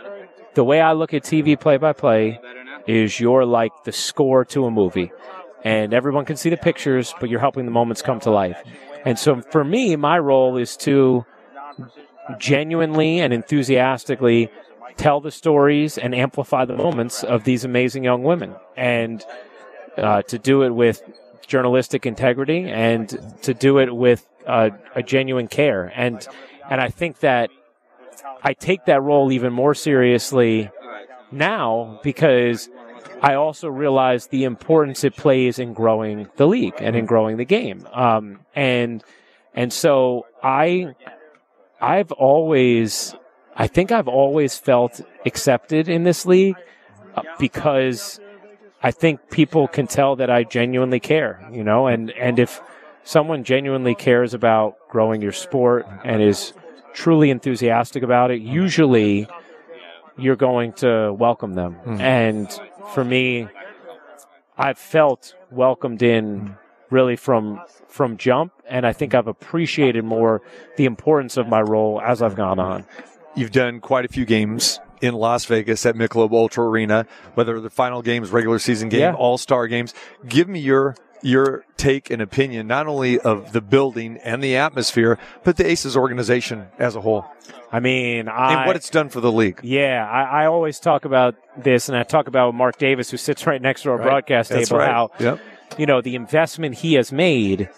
[0.53, 2.39] the way I look at TV play by play
[2.87, 5.11] is you're like the score to a movie.
[5.63, 8.61] And everyone can see the pictures, but you're helping the moments come to life.
[9.03, 11.25] And so for me, my role is to
[12.37, 14.51] genuinely and enthusiastically
[14.97, 18.55] tell the stories and amplify the moments of these amazing young women.
[18.75, 19.23] And
[19.97, 21.01] uh, to do it with
[21.47, 23.09] journalistic integrity and
[23.43, 25.91] to do it with uh, a genuine care.
[25.95, 26.27] And
[26.69, 27.49] and I think that
[28.43, 30.69] I take that role even more seriously
[31.31, 32.69] now because
[33.21, 37.45] I also realize the importance it plays in growing the league and in growing the
[37.45, 37.87] game.
[37.93, 39.03] Um, and
[39.53, 40.95] and so I
[41.81, 43.15] I've always
[43.55, 46.57] I think I've always felt accepted in this league
[47.15, 48.19] uh, because
[48.83, 52.61] I think people can tell that I genuinely care, you know, and and if
[53.03, 56.53] someone genuinely cares about growing your sport and is
[56.93, 59.27] truly enthusiastic about it, usually
[60.17, 61.77] you're going to welcome them.
[62.01, 62.51] And
[62.93, 63.47] for me,
[64.57, 66.55] I've felt welcomed in
[66.89, 70.41] really from from jump, and I think I've appreciated more
[70.75, 72.85] the importance of my role as I've gone on.
[73.35, 77.69] You've done quite a few games in Las Vegas at Michelob Ultra Arena, whether the
[77.69, 79.13] final games, regular season game, Yeah.
[79.13, 79.93] all star games.
[80.27, 85.17] Give me your your take and opinion, not only of the building and the atmosphere,
[85.43, 87.25] but the Aces organization as a whole,
[87.71, 89.59] I mean, I and what it's done for the league.
[89.63, 93.47] Yeah, I, I always talk about this, and I talk about Mark Davis, who sits
[93.47, 94.79] right next to our broadcast That's table.
[94.79, 94.91] right.
[94.91, 95.39] How Yep.
[95.79, 97.69] you know the investment he has made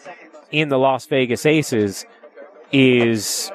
[0.52, 2.06] in the Las Vegas Aces
[2.74, 3.50] is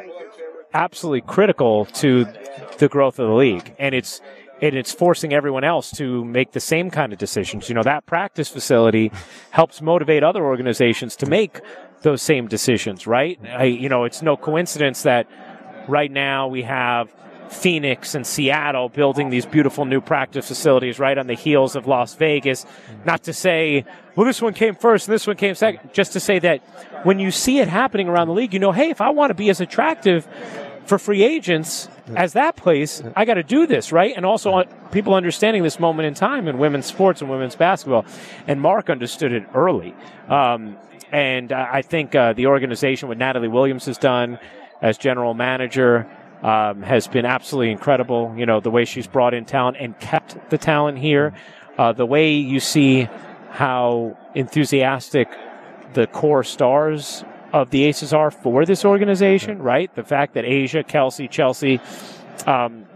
[0.75, 2.27] absolutely critical to
[2.79, 4.21] the growth of the league, and it's
[4.61, 7.69] and it's forcing everyone else to make the same kind of decisions.
[7.69, 9.11] You know, that practice facility
[9.51, 11.61] helps motivate other organizations to make
[12.03, 13.41] those same decisions, right?
[13.45, 15.27] I, you know, it's no coincidence that
[15.89, 17.13] right now we have
[17.53, 22.15] Phoenix and Seattle building these beautiful new practice facilities right on the heels of Las
[22.15, 22.65] Vegas.
[23.05, 23.85] Not to say,
[24.17, 26.61] well, this one came first and this one came second, just to say that
[27.05, 29.35] when you see it happening around the league, you know, hey, if I want to
[29.35, 30.27] be as attractive
[30.87, 34.13] for free agents as that place, I got to do this, right?
[34.17, 38.05] And also uh, people understanding this moment in time in women's sports and women's basketball.
[38.47, 39.95] And Mark understood it early.
[40.29, 40.77] Um,
[41.11, 44.39] and I think uh, the organization, what Natalie Williams has done
[44.81, 46.09] as general manager,
[46.43, 48.35] um, has been absolutely incredible.
[48.37, 51.35] You know, the way she's brought in talent and kept the talent here,
[51.79, 53.09] uh, the way you see
[53.51, 55.29] how enthusiastic
[55.93, 59.95] the core stars of the Aces are for this organization, right?
[59.95, 61.81] The fact that A'ja, Kelsey, Chelsea,
[62.47, 62.87] um,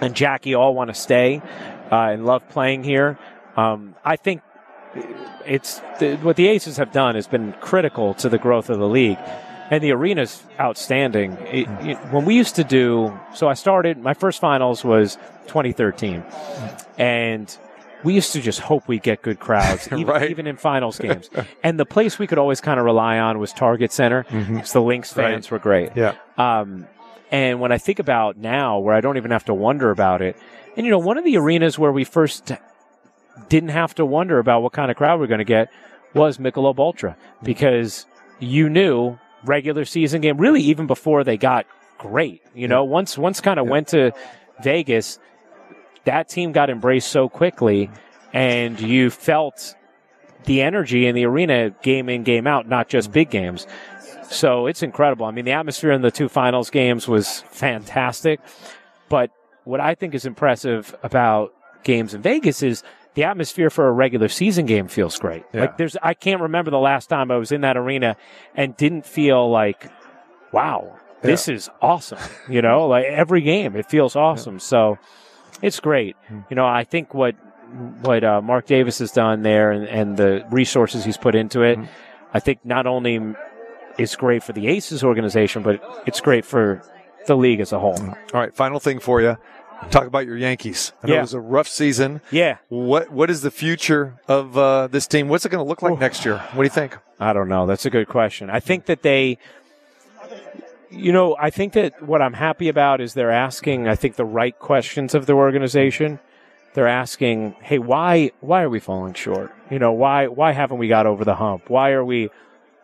[0.00, 1.42] and Jackie all want to stay
[1.90, 3.18] uh, and love playing here.
[3.56, 4.42] Um, I think
[5.44, 8.88] it's the, what the Aces have done has been critical to the growth of the
[8.88, 9.18] league.
[9.70, 11.32] And the arena's outstanding.
[11.42, 16.24] It, it, when we used to do, so I started, my first finals was 2013.
[16.98, 17.56] And
[18.04, 20.30] we used to just hope we get good crowds, even, Right.
[20.30, 21.30] even in finals games.
[21.62, 24.82] and the place we could always kind of rely on was Target Center because the
[24.82, 25.90] Lynx fans were great.
[25.96, 26.14] Yeah.
[26.38, 26.86] Um,
[27.30, 30.36] and when I think about now, where I don't even have to wonder about it,
[30.76, 32.52] and you know, one of the arenas where we first
[33.48, 35.68] didn't have to wonder about what kind of crowd we're going to get
[36.14, 38.06] was Michelob Ultra because
[38.40, 41.66] you knew regular season game, really even before they got
[41.98, 42.42] great.
[42.54, 44.12] You know, once once kind of went to
[44.62, 45.18] Vegas,
[46.04, 47.90] that team got embraced so quickly,
[48.32, 49.74] and you felt
[50.44, 53.66] the energy in the arena game in game out, not just big games.
[54.30, 55.26] So it's incredible.
[55.26, 58.40] I mean, the atmosphere in the two finals games was fantastic.
[59.08, 59.30] But
[59.64, 62.82] what I think is impressive about games in Vegas is
[63.14, 65.44] the atmosphere for a regular season game feels great.
[65.52, 65.62] Yeah.
[65.62, 68.16] Like there's, I can't remember the last time I was in that arena
[68.54, 69.90] and didn't feel like,
[70.52, 72.20] wow, this is awesome.
[72.48, 74.60] You know, like every game, it feels awesome.
[74.60, 74.96] So
[75.62, 76.16] it's great.
[76.48, 77.34] You know, I think what
[78.02, 81.78] what uh, Mark Davis has done there and, and the resources he's put into it,
[82.34, 83.20] I think not only
[83.98, 86.82] it's great for the Aces organization, but it's great for
[87.26, 88.00] the league as a whole.
[88.00, 89.36] All right, final thing for you.
[89.90, 90.92] Talk about your Yankees.
[91.02, 91.18] I know Yeah.
[91.20, 92.20] it was a rough season.
[92.30, 95.28] Yeah, What What is the future of uh, this team?
[95.28, 96.36] What's it going to look like next year?
[96.38, 96.98] What do you think?
[97.18, 97.66] I don't know.
[97.66, 98.50] That's a good question.
[98.50, 99.38] I think that they,
[100.90, 104.24] you know, I think that what I'm happy about is they're asking, I think, the
[104.24, 106.18] right questions of their organization.
[106.74, 109.52] They're asking, hey, why why are we falling short?
[109.70, 111.68] You know, why why haven't we got over the hump?
[111.68, 112.30] Why are we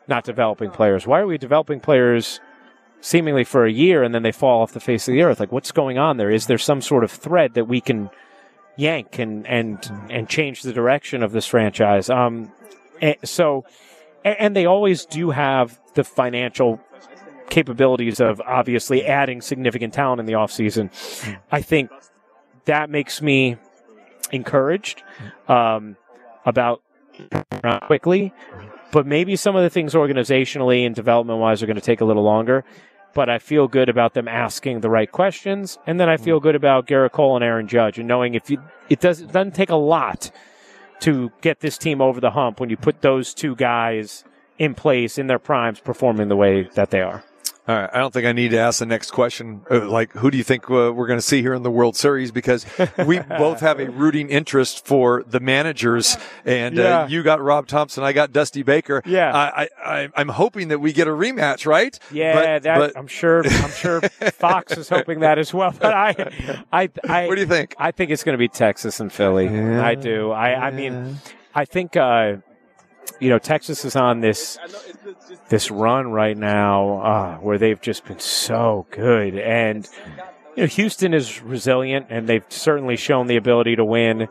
[0.08, 1.06] not developing players?
[1.06, 2.40] Why are we developing players
[3.00, 5.38] seemingly for a year and then they fall off the face of the earth?
[5.38, 6.30] Like, what's going on there?
[6.30, 8.10] Is there some sort of thread that we can
[8.76, 12.10] yank and and and change the direction of this franchise?
[12.10, 12.52] Um,
[13.00, 13.64] and so
[14.24, 16.80] and they always do have the financial
[17.50, 20.90] capabilities of obviously adding significant talent in the offseason.
[21.50, 21.90] I think
[22.64, 23.56] that makes me
[24.32, 25.02] encouraged
[25.48, 25.96] um,
[26.44, 26.82] about
[27.82, 28.32] quickly,
[28.92, 32.04] but maybe some of the things organizationally and development wise are going to take a
[32.04, 32.64] little longer.
[33.14, 36.54] But I feel good about them asking the right questions, and then I feel good
[36.54, 39.70] about Gerrit Cole and Aaron Judge, and knowing if you, it does it doesn't take
[39.70, 40.30] a lot
[41.00, 44.24] to get this team over the hump when you put those two guys
[44.58, 47.24] in place in their primes performing the way that they are.
[47.68, 47.90] All right.
[47.92, 49.62] I don't think I need to ask the next question.
[49.68, 51.96] Uh, like, who do you think uh, we're going to see here in the World
[51.96, 52.30] Series?
[52.30, 52.64] Because
[53.06, 56.16] we both have a rooting interest for the managers.
[56.44, 57.00] And Yeah.
[57.02, 58.04] uh, you got Rob Thompson.
[58.04, 59.02] I got Dusty Baker.
[59.04, 59.34] Yeah.
[59.34, 61.98] I, I, I'm hoping that we get a rematch, right?
[62.12, 63.42] Yeah, But- that but- I'm sure.
[63.44, 64.00] I'm sure
[64.34, 65.72] Fox is hoping that as well.
[65.76, 67.74] But I, I, I what do you think?
[67.78, 69.48] I think it's going to be Texas and Philly.
[69.48, 70.30] I do.
[70.30, 71.16] I, I mean,
[71.54, 72.36] I think uh,
[73.20, 74.58] you know Texas is on this
[75.48, 79.88] this run right now uh, where they've just been so good, and
[80.56, 84.28] you know Houston is resilient, and they've certainly shown the ability to win.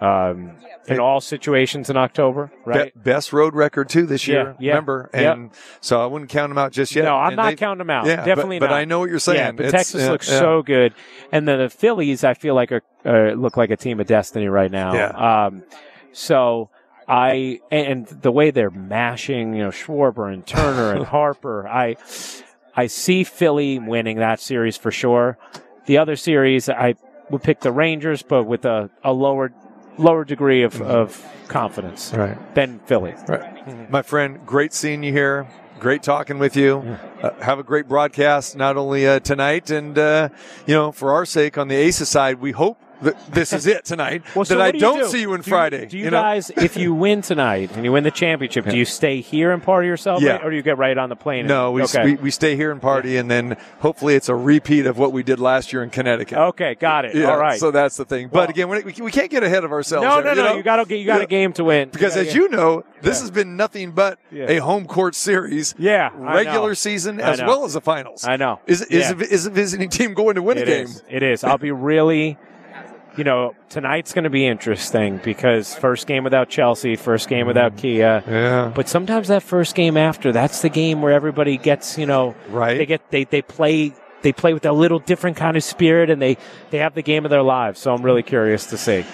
[0.00, 0.56] Um,
[0.88, 2.92] in all situations in October, right?
[2.92, 4.56] Be- best road record too this year.
[4.58, 5.36] yeah, Remember, yep.
[5.36, 7.04] and so I wouldn't count them out just yet.
[7.04, 8.06] No, I'm And not counting them out.
[8.06, 8.72] Yeah, Definitely but, not.
[8.72, 9.38] But I know what you're saying.
[9.38, 10.40] Yeah, but It's- Texas looks yeah.
[10.40, 10.92] so good,
[11.30, 14.48] and then the Phillies, I feel like are uh, look like a team of destiny
[14.48, 14.92] right now.
[14.92, 15.44] Yeah.
[15.46, 15.62] Um,
[16.10, 16.68] so
[17.08, 21.96] I and the way they're mashing, you know, Schwarber and Turner and Harper, I
[22.74, 25.38] I see Philly winning that series for sure.
[25.86, 26.94] The other series, I
[27.30, 29.52] would pick the Rangers, but with a, a lower
[29.98, 32.54] lower degree of, of confidence Right.
[32.54, 33.14] than Philly.
[33.28, 33.90] Right.
[33.90, 35.46] My friend, great seeing you here.
[35.78, 36.78] Great talking with you.
[37.20, 40.28] Uh, have a great broadcast, not only uh, tonight, and, uh,
[40.66, 42.78] you know, for our sake on the Aces side, we hope
[43.30, 44.22] this is it tonight.
[44.34, 45.08] Well, so that I do don't do?
[45.08, 45.86] see you in Do Friday.
[45.86, 46.10] Do you, know?
[46.22, 49.62] guys, if you win tonight and you win the championship, do you stay here and
[49.62, 50.42] party yourself, Yeah.
[50.42, 51.40] or do you get right on the plane?
[51.40, 52.04] and- No, we, okay.
[52.04, 55.22] we, we stay here and party, and then hopefully it's a repeat of what we
[55.22, 56.38] did last year in Connecticut.
[56.38, 57.14] okay, got it.
[57.14, 57.58] Yeah, All right.
[57.60, 58.28] So that's the thing.
[58.30, 60.04] Well- but again, we, we can't get ahead of ourselves.
[60.04, 60.48] no, there, no, no.
[60.50, 60.56] know?
[60.56, 61.24] You got you got Yeah.
[61.24, 64.86] a game to win Because as you know, this has been nothing but a home
[64.86, 65.74] court series.
[65.78, 68.24] Yeah, regular season as well as the finals.
[68.24, 68.60] I know.
[68.66, 69.26] Is is Yeah.
[69.30, 70.84] is a visiting team going to win a game?
[70.86, 71.02] is.
[71.08, 71.44] It is.
[71.44, 72.38] I'll be really.
[73.16, 77.76] You know, tonight's going to be interesting because first game without Chelsea, first game without
[77.76, 77.86] mm-hmm.
[77.86, 78.26] Kiah.
[78.26, 78.72] Yeah.
[78.74, 82.78] But sometimes that first game after, that's the game where everybody gets, you know, Right.
[82.78, 86.22] They get they they play they play with a little different kind of spirit, and
[86.22, 86.36] they
[86.70, 87.80] they have the game of their lives.
[87.80, 89.04] So I'm really curious to see.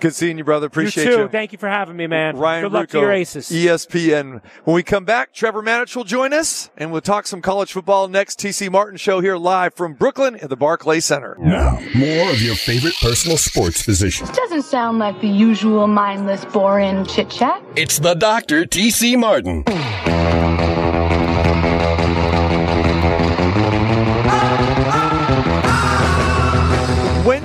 [0.00, 0.66] Good seeing you, brother.
[0.66, 1.16] Appreciate you you.
[1.16, 1.28] too.
[1.28, 2.36] Thank you for having me, man.
[2.36, 3.50] Ryan Good luck to your aces.
[3.50, 4.42] ESPN.
[4.64, 8.08] When we come back, Trevor Matich will join us, and we'll talk some college football
[8.08, 8.38] next.
[8.38, 11.36] TC Martin show here live from Brooklyn at the Barclay Center.
[11.40, 14.26] Now, more of your favorite personal sports physician.
[14.26, 17.62] This Doesn't sound like the usual mindless, boring chit chat.
[17.76, 18.66] It's the Dr.
[18.66, 19.16] T.C.
[19.16, 19.64] Martin.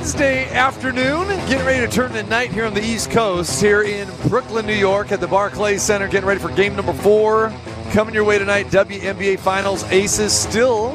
[0.03, 4.05] Wednesday afternoon, getting ready to turn the night here on the East Coast, here in
[4.27, 7.53] Brooklyn, New York, at the Barclays Center, getting ready for game number four.
[7.93, 10.89] Coming your way tonight, WNBA Finals Aces still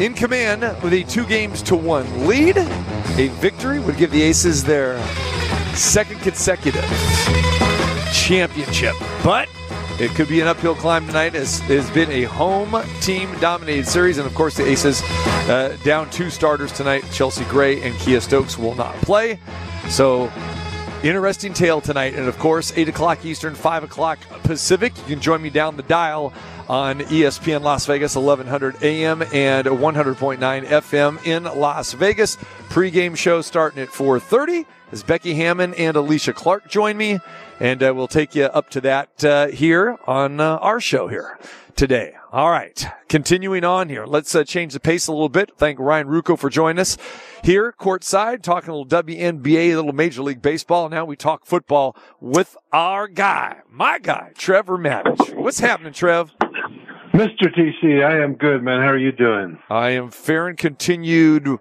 [0.00, 2.56] in command with a two games to one lead.
[2.56, 4.96] A victory would give the Aces their
[5.74, 6.84] second consecutive
[8.12, 8.94] championship.
[9.24, 9.48] But
[10.00, 14.18] it could be an uphill climb tonight it has been a home team dominated series.
[14.18, 17.04] And of course, the Aces uh, down two starters tonight.
[17.12, 19.38] Chelsea Gray and Kiah Stokes will not play.
[19.88, 20.32] So,
[21.04, 22.14] interesting tale tonight.
[22.14, 24.96] And of course, 8 o'clock Eastern, 5 o'clock Pacific.
[24.98, 26.32] You can join me down the dial
[26.68, 32.38] on ESPN Las Vegas, 1100 AM and 100.9 FM in Las Vegas.
[32.70, 37.20] Pre-game show starting at 4:30 as Becky Hammon and Alysha Clark join me,
[37.60, 41.38] and uh, we'll take you up to that uh, here on uh, our show here
[41.76, 42.14] today.
[42.34, 44.06] All right, continuing on here.
[44.06, 45.52] Let's uh, change the pace a little bit.
[45.56, 46.98] Thank Ryan Ruocco for joining us
[47.44, 50.88] here courtside, talking a little WNBA, a little Major League Baseball.
[50.88, 55.32] Now we talk football with our guy, my guy, Trevor Matich.
[55.36, 56.32] What's happening, Trev?
[57.12, 57.54] Mr.
[57.56, 58.80] TC, I am good, man.
[58.80, 59.60] How are you doing?
[59.70, 61.60] I am fair and continued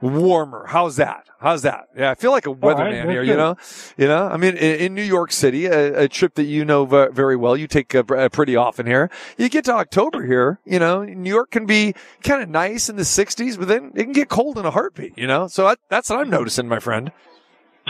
[0.00, 0.66] warmer.
[0.68, 1.26] How's that?
[1.40, 1.88] How's that?
[1.96, 3.22] Yeah, I feel like a weatherman that's here.
[3.22, 3.56] You know,
[3.96, 4.26] you know.
[4.26, 7.36] I mean, in, in New York City, a, a trip that you know ve- very
[7.36, 7.56] well.
[7.56, 9.10] You take pr- uh, pretty often here.
[9.36, 10.60] You get to October here.
[10.64, 14.04] You know, New York can be kind of nice in the 60s, but then it
[14.04, 15.16] can get cold in a heartbeat.
[15.16, 17.12] You know, so I, that's what I'm noticing, my friend.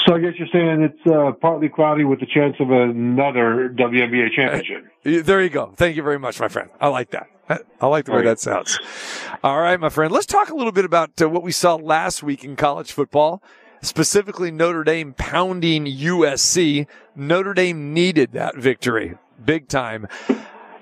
[0.07, 4.33] So I guess you're saying it's uh, partly cloudy with the chance of another WNBA
[4.35, 4.85] championship.
[5.03, 5.73] There you go.
[5.77, 6.71] Thank you very much, my friend.
[6.81, 7.27] I like that.
[7.81, 8.79] I- like the way that sounds.
[9.43, 10.13] All right, my friend.
[10.13, 13.43] Let's talk a little bit about uh, what we saw last week in college football,
[13.83, 16.87] specifically Notre Dame pounding USC.
[17.15, 20.07] Notre Dame needed that victory big time.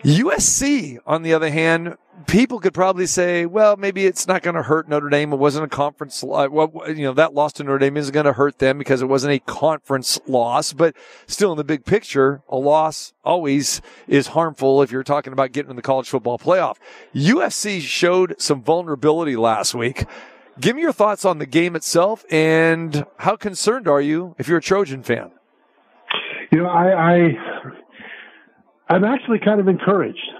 [0.03, 4.63] USC, on the other hand, people could probably say, well, maybe it's not going to
[4.63, 5.33] hurt Notre Dame.
[5.33, 6.23] It wasn't a conference.
[6.23, 9.03] Uh, well, you know, that loss to Notre Dame isn't going to hurt them because
[9.03, 10.73] it wasn't a conference loss.
[10.73, 10.95] But
[11.27, 15.71] still, in the big picture, a loss always is harmful if you're talking about getting
[15.71, 16.77] in the college football playoff.
[17.15, 20.05] USC showed some vulnerability last week.
[20.59, 24.59] Give me your thoughts on the game itself and how concerned are you if you're
[24.59, 25.31] a Trojan fan?
[26.51, 27.19] You know, I, I
[28.89, 30.31] I'm actually kind of encouraged.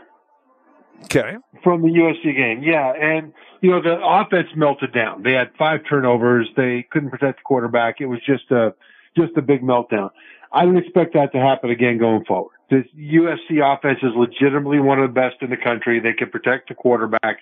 [1.05, 1.37] Okay.
[1.63, 5.23] From the USC game, yeah, and you know the offense melted down.
[5.23, 6.49] They had five turnovers.
[6.57, 8.01] They couldn't protect the quarterback.
[8.01, 8.75] It was just a
[9.17, 10.11] just a big meltdown.
[10.53, 12.57] I don't expect that to happen again going forward.
[12.71, 16.01] This USC offense is legitimately one of the best in the country.
[16.01, 17.39] They can protect the quarterback.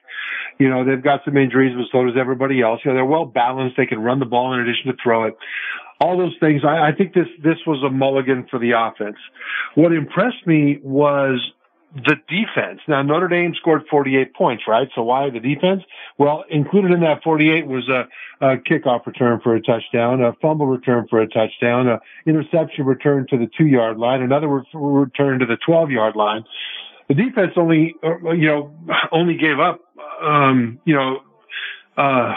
[0.59, 2.81] You know, they've got some injuries, but so does everybody else.
[2.85, 3.77] You know, they're well balanced.
[3.77, 5.37] They can run the ball in addition to throw it.
[6.01, 6.63] All those things.
[6.65, 9.17] I, I think this, this was a mulligan for the offense.
[9.75, 11.41] What impressed me was
[11.95, 12.81] the defense.
[12.89, 14.89] Now Notre Dame scored 48 points, right?
[14.95, 15.83] So why the defense?
[16.19, 18.09] Well, included in that 48 was a,
[18.45, 23.27] a kickoff return for a touchdown, a fumble return for a touchdown, a interception return
[23.31, 26.45] to the two yard line, another re- return to the 12 yard line.
[27.09, 28.75] The defense only, uh, you know,
[29.13, 29.81] only gave up,
[30.21, 31.21] um, you know,
[31.97, 32.35] uh,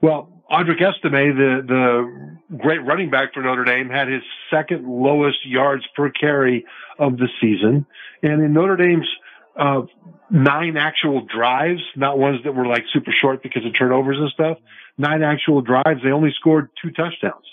[0.00, 5.46] well, Audric Estime, the, the great running back for Notre Dame, had his second lowest
[5.46, 6.64] yards per carry
[6.98, 7.86] of the season.
[8.22, 9.08] And in Notre Dame's
[9.58, 9.82] uh,
[10.30, 14.58] nine actual drives, not ones that were like super short because of turnovers and stuff,
[14.98, 17.46] nine actual drives, they only scored two touchdowns.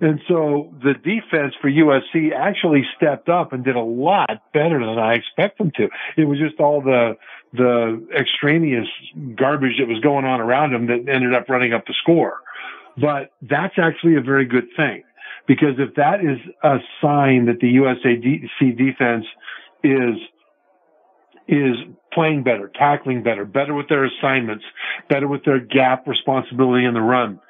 [0.00, 4.98] And so the defense for USC actually stepped up and did a lot better than
[4.98, 5.88] I expect them to.
[6.16, 7.16] It was just all the
[7.52, 8.86] the extraneous
[9.34, 12.38] garbage that was going on around them that ended up running up the score.
[12.96, 15.02] But that's actually a very good thing
[15.46, 19.26] because if that is a sign that the USC defense
[19.82, 20.16] is
[21.48, 21.74] is
[22.12, 24.64] playing better, tackling better, better with their assignments,
[25.08, 27.40] better with their gap responsibility in the run,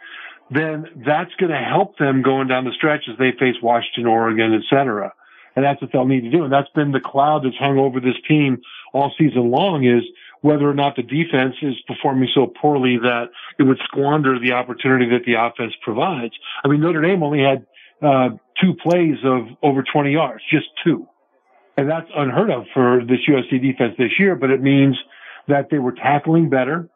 [0.51, 4.55] then that's going to help them going down the stretch as they face Washington, Oregon,
[4.55, 5.13] et cetera.
[5.55, 6.45] And that's what they'll need to do.
[6.45, 8.59] And that's been the cloud that's hung over this team
[8.93, 10.03] all season long is
[10.43, 13.27] whether or not the defense is performing so poorly that
[13.59, 16.33] it would squander the opportunity that the offense provides.
[16.65, 17.67] I mean, Notre Dame only had
[18.03, 18.31] uh,
[18.61, 21.07] two plays of over 20 yards, just two.
[21.77, 24.99] And that's unheard of for this USC defense this year, but it means
[25.49, 26.89] that they were tackling better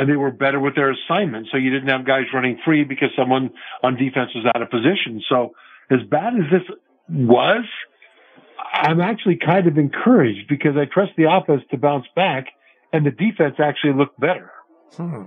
[0.00, 1.50] and they were better with their assignments.
[1.52, 3.50] So you didn't have guys running free because someone
[3.82, 5.20] on defense was out of position.
[5.28, 5.52] So
[5.90, 6.62] as bad as this
[7.10, 7.66] was,
[8.72, 12.46] I'm actually kind of encouraged because I trust the offense to bounce back
[12.94, 14.50] and the defense actually looked better.
[14.96, 15.24] Hmm.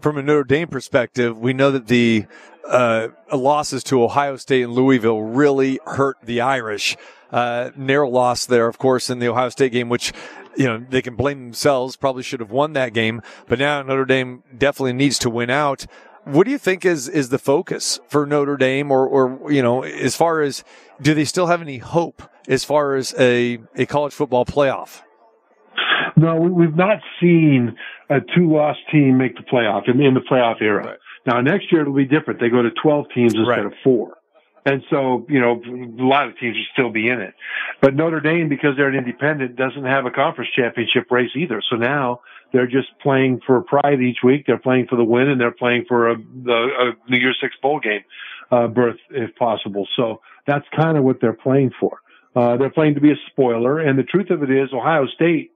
[0.00, 2.26] From a Notre Dame perspective, we know that the
[2.68, 6.96] uh, losses to Ohio State and Louisville really hurt the Irish.
[7.30, 10.12] Uh, narrow loss there, of course, in the Ohio State game, which
[10.56, 11.96] you know they can blame themselves.
[11.96, 15.86] Probably should have won that game, but now Notre Dame definitely needs to win out.
[16.24, 19.82] What do you think is is the focus for Notre Dame, or or you know,
[19.82, 20.64] as far as
[21.00, 25.02] do they still have any hope as far as a a college football playoff?
[26.16, 27.76] No, we, have not seen
[28.10, 30.84] a two loss team make the playoff in, in the playoff era.
[30.84, 30.98] Right.
[31.26, 32.40] Now next year it'll be different.
[32.40, 33.66] They go to 12 teams instead right.
[33.66, 34.16] of four.
[34.66, 37.34] And so, you know, a lot of teams will still be in it.
[37.80, 41.62] But Notre Dame, because they're an independent, doesn't have a conference championship race either.
[41.70, 42.20] So now
[42.52, 44.44] they're just playing for pride each week.
[44.46, 47.54] They're playing for the win and they're playing for a, a, a New Year's Six
[47.62, 48.02] bowl game,
[48.50, 49.88] uh, berth if possible.
[49.96, 51.98] So that's kind of what they're playing for.
[52.36, 53.78] Uh, they're playing to be a spoiler.
[53.80, 55.52] And the truth of it is Ohio State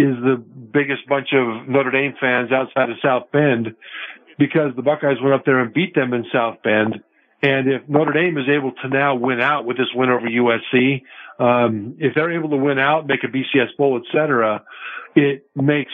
[0.00, 3.74] is the biggest bunch of Notre Dame fans outside of South Bend
[4.38, 7.02] because the Buckeyes went up there and beat them in South Bend.
[7.42, 11.02] And if Notre Dame is able to now win out with this win over USC,
[11.38, 14.62] um, if they're able to win out, make a BCS bowl, et cetera,
[15.14, 15.92] it makes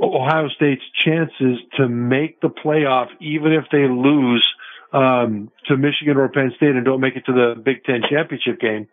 [0.00, 4.46] Ohio State's chances to make the playoff, even if they lose
[4.94, 8.60] um, to Michigan or Penn State and don't make it to the Big Ten championship
[8.60, 8.86] game,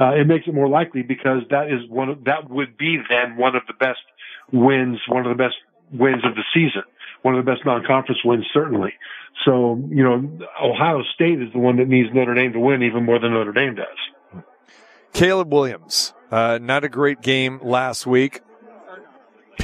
[0.00, 3.36] uh, it makes it more likely because that is one of, that would be then
[3.36, 4.00] one of the best
[4.52, 5.56] wins, one of the best
[5.92, 6.82] wins of the season,
[7.22, 8.94] one of the best non-conference wins certainly.
[9.44, 13.04] So you know, Ohio State is the one that needs Notre Dame to win even
[13.04, 14.42] more than Notre Dame does.
[15.12, 18.40] Caleb Williams, uh, not a great game last week.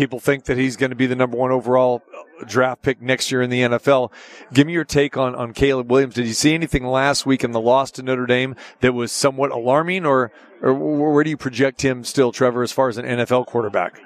[0.01, 2.03] People think that he's going to be the number one overall
[2.46, 4.11] draft pick next year in the NFL.
[4.51, 6.14] Give me your take on, on Caleb Williams.
[6.14, 9.51] Did you see anything last week in the loss to Notre Dame that was somewhat
[9.51, 10.32] alarming or,
[10.62, 10.72] or
[11.12, 14.01] where do you project him still, Trevor, as far as an NFL quarterback?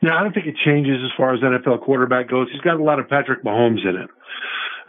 [0.00, 2.48] Yeah, I don't think it changes as far as NFL quarterback goes.
[2.50, 4.08] He's got a lot of Patrick Mahomes in it.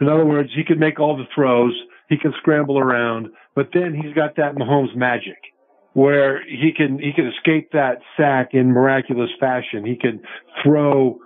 [0.00, 1.74] In other words, he can make all the throws.
[2.08, 5.51] He can scramble around, but then he's got that Mahomes magic
[5.94, 9.84] where he can, he can escape that sack in miraculous fashion.
[9.84, 10.22] He can
[10.62, 11.18] throw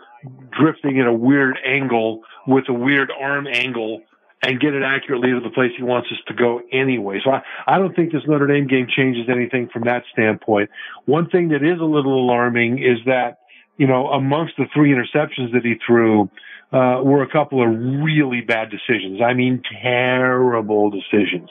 [0.51, 4.03] drifting in a weird angle with a weird arm angle
[4.43, 7.21] and get it accurately to the place he wants us to go anyway.
[7.25, 10.71] So I, I don't think this Notre Dame game changes anything from that standpoint.
[11.07, 13.39] One thing that is a little alarming is that,
[13.77, 16.31] you know, amongst the three interceptions that he threw,
[16.73, 17.69] uh, were a couple of
[18.03, 19.21] really bad decisions.
[19.23, 21.49] I mean, terrible decisions.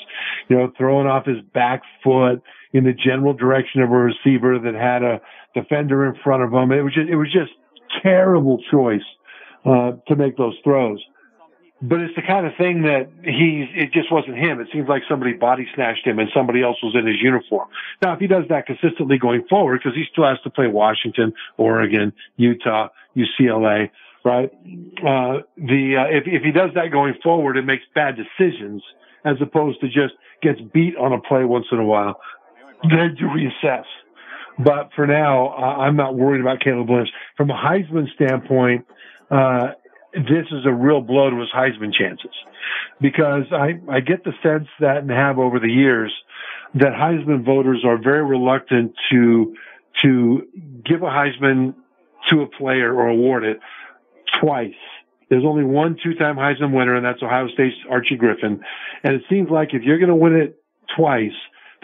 [0.50, 2.42] You know, throwing off his back foot
[2.74, 5.22] in the general direction of a receiver that had a
[5.54, 6.72] defender in front of him.
[6.72, 7.52] It was just, it was just
[8.04, 9.06] terrible choice,
[9.66, 11.02] uh, to make those throws.
[11.82, 14.62] But it's the kind of thing that he's, it just wasn't him.
[14.62, 17.68] It seems like somebody body snatched him and somebody else was in his uniform.
[18.02, 21.34] Now, if he does that consistently going forward, because he still has to play Washington,
[21.58, 23.90] Oregon, Utah, UCLA,
[24.24, 24.52] right?
[25.00, 28.82] Uh, the, uh, if, if he does that going forward, it makes bad decisions
[29.26, 32.22] as opposed to just gets beat on a play once in a while.
[32.84, 33.86] Then you reassess.
[34.58, 37.12] But for now, uh, I'm not worried about Caleb Williams.
[37.36, 38.86] From a Heisman standpoint,
[39.30, 39.72] uh,
[40.16, 42.32] this is a real blow to his Heisman chances
[43.02, 46.14] because I, I get the sense that and have over the years
[46.76, 49.56] that Heisman voters are very reluctant to,
[50.04, 50.48] to
[50.86, 51.76] give a Heisman
[52.30, 53.60] to a player or award it
[54.40, 54.74] twice.
[55.30, 58.62] There's only one two-time Heisman winner, and that's Ohio State's Archie Griffin.
[59.04, 60.62] And it seems like if you're going to win it
[60.96, 61.34] twice,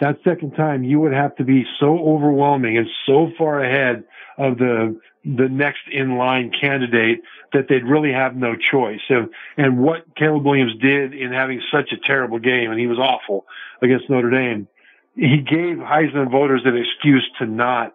[0.00, 4.04] that second time you would have to be so overwhelming and so far ahead
[4.38, 9.00] of the the next in line candidate that they'd really have no choice.
[9.08, 12.98] And, and what Caleb Williams did in having such a terrible game, and he was
[12.98, 13.46] awful
[13.82, 14.66] against Notre Dame,
[15.14, 17.94] he gave Heisman voters an excuse to not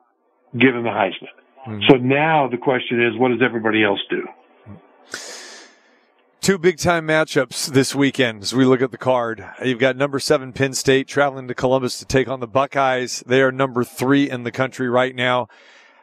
[0.58, 1.28] give him the Heisman.
[1.68, 1.82] Mm-hmm.
[1.90, 4.28] So now the question is, what does everybody else do?
[6.40, 9.46] Two big time matchups this weekend as we look at the card.
[9.62, 13.22] You've got number seven Penn State traveling to Columbus to take on the Buckeyes.
[13.28, 15.50] They are number three in the country right now.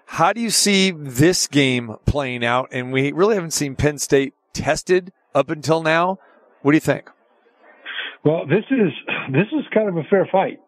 [0.06, 2.68] How do you see this game playing out?
[2.70, 6.18] And we really haven't seen Penn State tested up until now.
[6.62, 7.10] What do you think?
[8.24, 8.92] Well, this is
[9.32, 10.60] this is kind of a fair fight.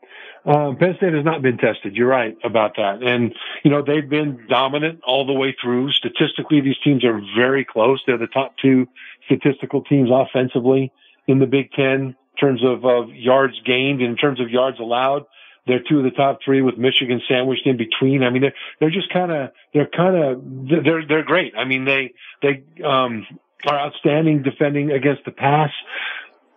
[0.45, 1.97] Um, Penn State has not been tested.
[1.97, 3.03] You're right about that.
[3.03, 3.35] And,
[3.65, 5.91] you know, they've been dominant all the way through.
[5.93, 8.01] Statistically, these teams are very close.
[8.07, 8.87] They're the top two
[9.25, 10.93] statistical teams offensively
[11.27, 14.79] in the Big Ten in terms of, of yards gained, and in terms of yards
[14.79, 15.25] allowed.
[15.67, 18.23] They're two of the top three with Michigan sandwiched in between.
[18.23, 21.55] I mean, they're, they're just kind of, they're kind of, they're, they're great.
[21.57, 23.27] I mean, they, they, um,
[23.67, 25.71] are outstanding defending against the pass.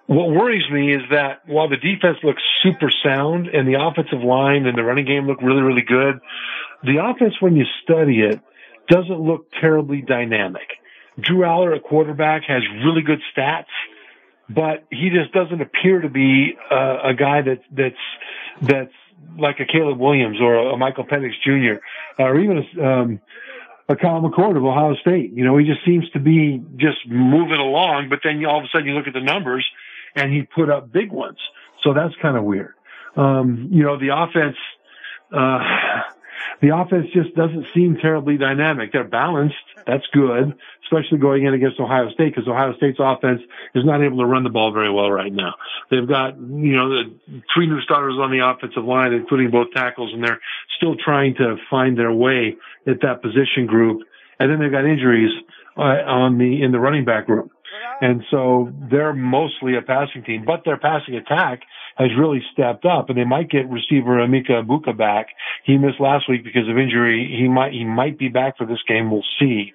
[0.08, 4.66] What worries me is that while the defense looks super sound and the offensive line
[4.66, 6.20] and the running game look really, really good,
[6.84, 8.40] the offense, when you study it,
[8.90, 10.68] doesn't look terribly dynamic.
[11.20, 13.66] Drew Allar at quarterback has really good stats,
[14.50, 17.96] but he just doesn't appear to be uh, a guy that that's
[18.62, 18.94] that's
[19.38, 21.82] like a Caleb Williams or a Michael Penix Jr.
[22.22, 23.20] or even a, um,
[23.88, 25.32] a Kyle McCord of Ohio State.
[25.34, 28.68] You know, he just seems to be just moving along, but then all of a
[28.72, 29.68] sudden you look at the numbers
[30.16, 31.38] and he put up big ones.
[31.84, 32.74] So that's kind of weird.
[33.16, 34.58] Um, you know, the offense,
[35.32, 35.60] uh,
[36.62, 38.92] the offense just doesn't seem terribly dynamic.
[38.92, 39.56] They're balanced.
[39.88, 40.54] That's good,
[40.84, 43.42] especially going in against Ohio State because Ohio State's offense
[43.74, 45.56] is not able to run the ball very well right now.
[45.90, 47.16] They've got, you know, the
[47.54, 50.42] three new starters on the offensive line, including both tackles, and they're
[50.78, 52.56] still trying to find their way
[52.86, 54.02] at that position group.
[54.40, 55.32] And then they've got injuries
[55.78, 57.50] uh, on the, in the running back room.
[58.02, 61.62] And so they're mostly a passing team, but their passing attack
[61.98, 65.28] has really stepped up and they might get receiver Emeka Egbuka back.
[65.64, 67.36] He missed last week because of injury.
[67.38, 69.12] He might, he might be back for this game.
[69.12, 69.74] We'll see.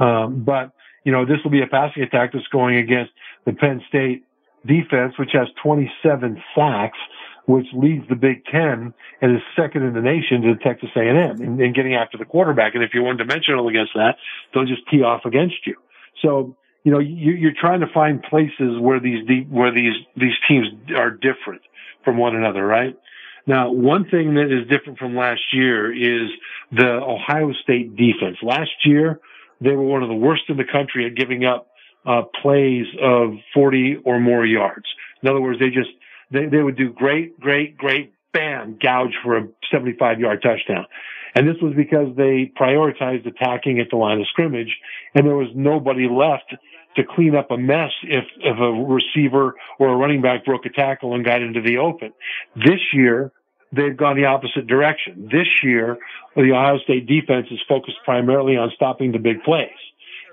[0.00, 0.72] Um, but
[1.04, 3.12] you know, this will be a passing attack that's going against
[3.44, 4.24] the Penn State
[4.66, 6.98] defense, which has 27 sacks,
[7.46, 8.92] which leads the Big Ten
[9.22, 12.74] and is second in the nation to Texas A&M in getting after the quarterback.
[12.74, 14.16] And if you're one dimensional against that,
[14.52, 15.76] they'll just tee off against you.
[16.22, 16.56] So
[16.86, 21.10] you know, you, you're trying to find places where these where these these teams are
[21.10, 21.62] different
[22.04, 22.96] from one another, right?
[23.44, 26.30] Now, one thing that is different from last year is
[26.70, 28.36] the Ohio State defense.
[28.40, 29.18] Last year,
[29.60, 31.66] they were one of the worst in the country at giving up
[32.06, 34.86] uh, plays of 40 or more yards.
[35.24, 35.90] In other words, they just
[36.30, 40.86] they, they would do great, great, great, bam, gouge for a 75 yard touchdown.
[41.34, 44.74] And this was because they prioritized attacking at the line of scrimmage
[45.14, 46.54] and there was nobody left
[46.96, 50.70] to clean up a mess if, if a receiver or a running back broke a
[50.70, 52.12] tackle and got into the open.
[52.54, 53.32] This year,
[53.72, 55.28] they've gone the opposite direction.
[55.30, 55.98] This year,
[56.34, 59.68] the Ohio State defense is focused primarily on stopping the big plays.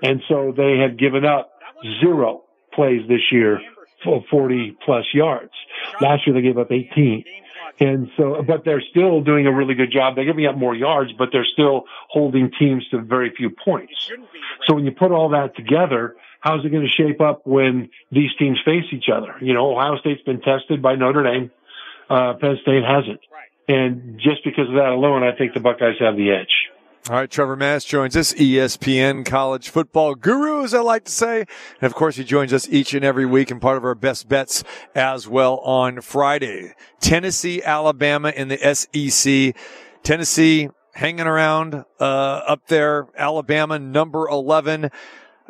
[0.02, 1.52] And so they have given up
[2.00, 2.42] zero
[2.74, 3.60] plays this year
[4.02, 5.52] for 40 plus yards.
[6.00, 7.24] Last year they gave up 18.
[7.80, 10.14] And so, but they're still doing a really good job.
[10.14, 14.10] They're giving up more yards, but they're still holding teams to very few points.
[14.66, 18.30] So when you put all that together, how's it going to shape up when these
[18.38, 19.34] teams face each other?
[19.40, 21.50] You know, Ohio State's been tested by Notre Dame.
[22.08, 23.20] Uh, Penn State hasn't.
[23.66, 26.52] And just because of that alone, I think the Buckeyes have the edge.
[27.08, 31.40] All right, Trevor Mass joins us, ESPN college football guru, as I like to say.
[31.40, 34.28] And of course, he joins us each and every week and part of our best
[34.28, 34.64] bets
[34.94, 36.74] as well on Friday.
[37.00, 39.56] Tennessee, Alabama in the SEC.
[40.02, 42.04] Tennessee hanging around, uh,
[42.46, 43.08] up there.
[43.16, 44.90] Alabama, number 11.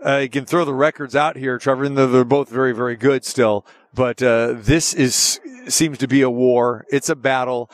[0.05, 3.25] Uh, you can throw the records out here, Trevor, and they're, both very, very good
[3.25, 3.65] still.
[3.95, 6.85] But, uh, this is, seems to be a war.
[6.91, 7.71] It's a battle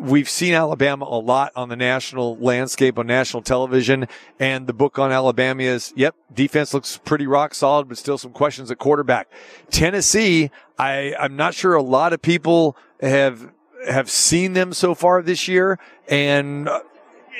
[0.00, 4.08] we've seen Alabama a lot on the national landscape on national television.
[4.38, 8.32] And the book on Alabama is, yep, defense looks pretty rock solid, but still some
[8.32, 9.28] questions at quarterback.
[9.70, 13.52] Tennessee, I, I'm not sure a lot of people have,
[13.88, 15.78] have seen them so far this year.
[16.08, 16.80] And uh,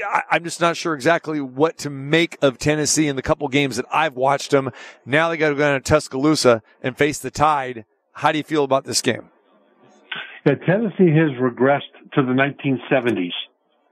[0.07, 3.77] I, I'm just not sure exactly what to make of Tennessee in the couple games
[3.77, 4.71] that I've watched them.
[5.07, 7.85] Now they got to go down to Tuscaloosa and face the Tide.
[8.13, 9.31] How do you feel about this game?
[10.47, 11.81] Yeah, Tennessee has regressed
[12.15, 13.31] to the 1970s.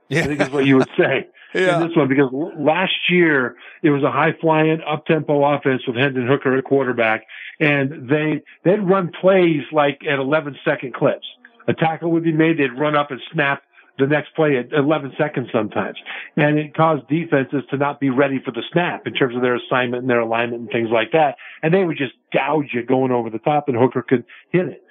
[0.09, 0.21] Yeah.
[0.21, 1.81] I think is what you would say Yeah.
[1.81, 5.95] in this one because last year it was a high flying up tempo offense with
[5.95, 7.23] Hendon Hooker at quarterback
[7.59, 11.25] and they, they'd run plays like at 11 second clips.
[11.67, 13.61] A tackle would be made, they'd run up and snap
[13.99, 15.97] the next play at 11 seconds sometimes.
[16.35, 19.55] And it caused defenses to not be ready for the snap in terms of their
[19.55, 21.35] assignment and their alignment and things like that.
[21.61, 24.83] And they would just gouge you going over the top and Hooker could hit it.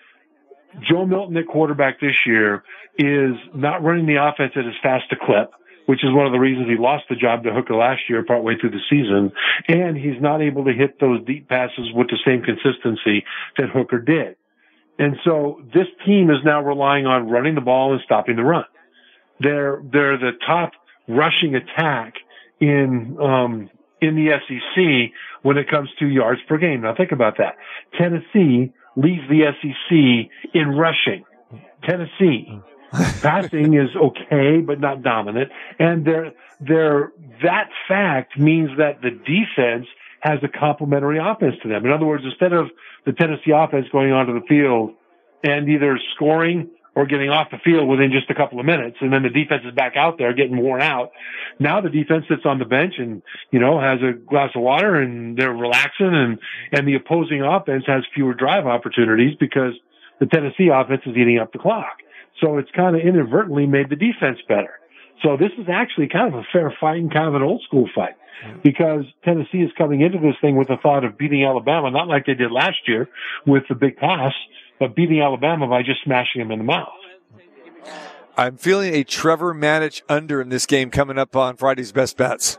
[0.88, 2.64] Joe Milton at quarterback this year
[2.96, 5.52] is not running the offense at as fast a clip,
[5.86, 8.56] which is one of the reasons he lost the job to Hooker last year partway
[8.58, 9.32] through the season.
[9.68, 13.24] And he's not able to hit those deep passes with the same consistency
[13.58, 14.36] that Hooker did.
[14.98, 18.64] And so this team is now relying on running the ball and stopping the run.
[19.42, 20.72] They're, they're the top
[21.08, 22.14] rushing attack
[22.60, 23.70] in, um,
[24.00, 25.12] in the SEC
[25.42, 26.82] when it comes to yards per game.
[26.82, 27.56] Now think about that.
[27.98, 31.24] Tennessee leads the SEC in rushing.
[31.84, 32.60] Tennessee.
[33.22, 35.50] Passing is okay, but not dominant.
[35.78, 37.12] And they're, they're,
[37.42, 39.86] that fact means that the defense
[40.20, 41.86] has a complementary offense to them.
[41.86, 42.66] In other words, instead of
[43.06, 44.92] the Tennessee offense going onto the field
[45.42, 49.12] and either scoring or getting off the field within just a couple of minutes, and
[49.12, 51.12] then the defense is back out there getting worn out.
[51.58, 54.96] Now the defense sits on the bench and, you know, has a glass of water
[54.96, 56.38] and they're relaxing and,
[56.70, 59.72] and the opposing offense has fewer drive opportunities because
[60.20, 61.96] the Tennessee offense is eating up the clock.
[62.40, 64.78] So it's kind of inadvertently made the defense better.
[65.22, 67.88] So this is actually kind of a fair fight and kind of an old school
[67.94, 68.16] fight
[68.62, 72.26] because Tennessee is coming into this thing with the thought of beating Alabama, not like
[72.26, 73.08] they did last year
[73.46, 74.32] with the big pass,
[74.82, 76.88] but beating Alabama by just smashing them in the mouth.
[78.36, 82.58] I'm feeling a Trevor Matich under in this game coming up on Friday's best bets.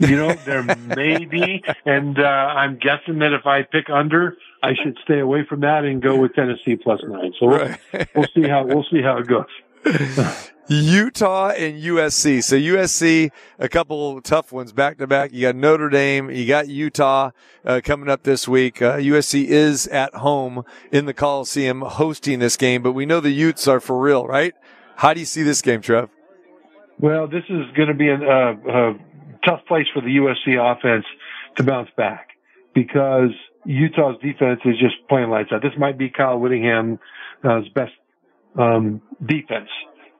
[0.00, 4.74] You know, there may be, and uh, I'm guessing that if I pick under, I
[4.74, 7.32] should stay away from that and go with Tennessee plus nine.
[7.38, 8.08] So we'll, Right.
[8.16, 9.44] we'll see how we'll see how it goes.
[10.68, 12.42] Utah and USC.
[12.42, 15.32] So USC, a couple tough ones back to back.
[15.32, 17.30] You got Notre Dame, you got Utah
[17.64, 18.80] uh, coming up this week.
[18.80, 23.30] Uh, USC is at home in the Coliseum hosting this game, but we know the
[23.30, 24.54] Utes are for real, right?
[24.96, 26.08] How do you see this game, Trev?
[27.00, 28.94] Well, this is going to be a, a, a
[29.44, 31.04] tough place for the USC offense
[31.56, 32.28] to bounce back
[32.74, 33.30] because
[33.64, 35.62] Utah's defense is just playing lights out.
[35.62, 36.98] This might be Kyle Whittingham's
[37.74, 37.92] best
[38.58, 39.68] um, defense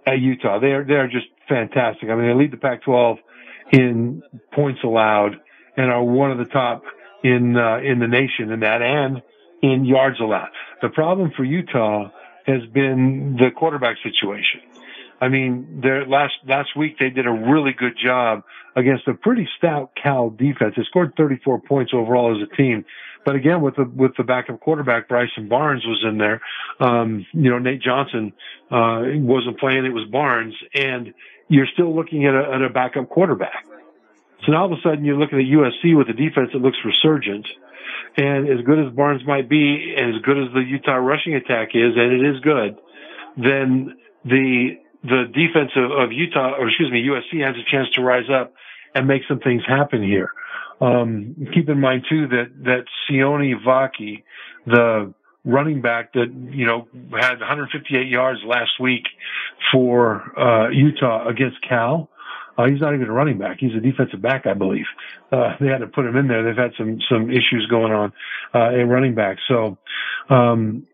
[0.07, 0.59] at Utah.
[0.61, 2.09] They are they are just fantastic.
[2.09, 3.17] I mean, they lead the Pac-12
[3.73, 4.23] in
[4.55, 5.33] points allowed
[5.77, 6.83] and are one of the top
[7.25, 9.23] in uh, in the nation in that and
[9.63, 10.51] in yards allowed.
[10.81, 12.11] The problem for Utah
[12.47, 14.61] has been the quarterback situation.
[15.21, 18.43] I mean, their last last week they did a really good job
[18.75, 20.75] against a pretty stout Cal defense.
[20.77, 22.85] They scored 34 points overall as a team,
[23.25, 26.41] but again with the with the backup quarterback Bryson Barnes was in there.
[26.81, 28.33] Um, you know, Nate Johnson
[28.71, 31.15] uh, wasn't playing; it was Barnes, and
[31.49, 33.65] you're still looking at a, at a backup quarterback.
[34.45, 36.79] So now all of a sudden you're looking at USC with a defense that looks
[36.85, 37.47] resurgent.
[38.17, 41.71] And as good as Barnes might be, and as good as the Utah rushing attack
[41.75, 42.77] is, and it is good,
[43.37, 48.03] then the the defense of, of Utah, or excuse me, USC has a chance to
[48.03, 48.55] rise up
[48.95, 50.31] and make some things happen here.
[50.83, 54.25] Um, keep in mind too that that Sione Vaki,
[54.67, 55.15] the
[55.45, 59.05] running back that you know had 158 yards last week
[59.73, 62.09] for uh, Utah against Cal.
[62.59, 63.59] Uh, he's not even a running back.
[63.61, 64.85] He's a defensive back, I believe.
[65.31, 66.43] Uh, they had to put him in there.
[66.45, 68.13] They've had some, some issues going on,
[68.55, 69.39] uh, in running back.
[69.49, 69.79] So,
[70.29, 70.87] um,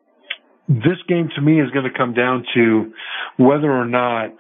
[0.69, 2.93] this game to me is going to come down to
[3.39, 4.37] whether or not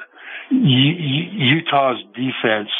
[0.50, 2.70] U- U- Utah's defense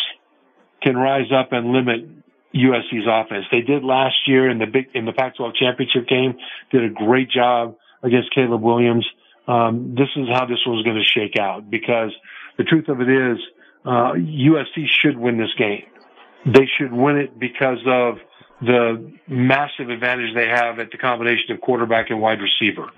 [0.83, 2.18] can rise up and limit
[2.55, 3.45] USC's offense.
[3.51, 6.35] They did last year in the big, in the Pac-12 championship game,
[6.71, 9.07] did a great job against Caleb Williams.
[9.47, 12.11] Um, this is how this one's going to shake out because
[12.57, 13.39] the truth of it is,
[13.85, 15.85] uh, USC should win this game.
[16.45, 18.19] They should win it because of
[18.61, 22.91] the massive advantage they have at the combination of quarterback and wide receiver.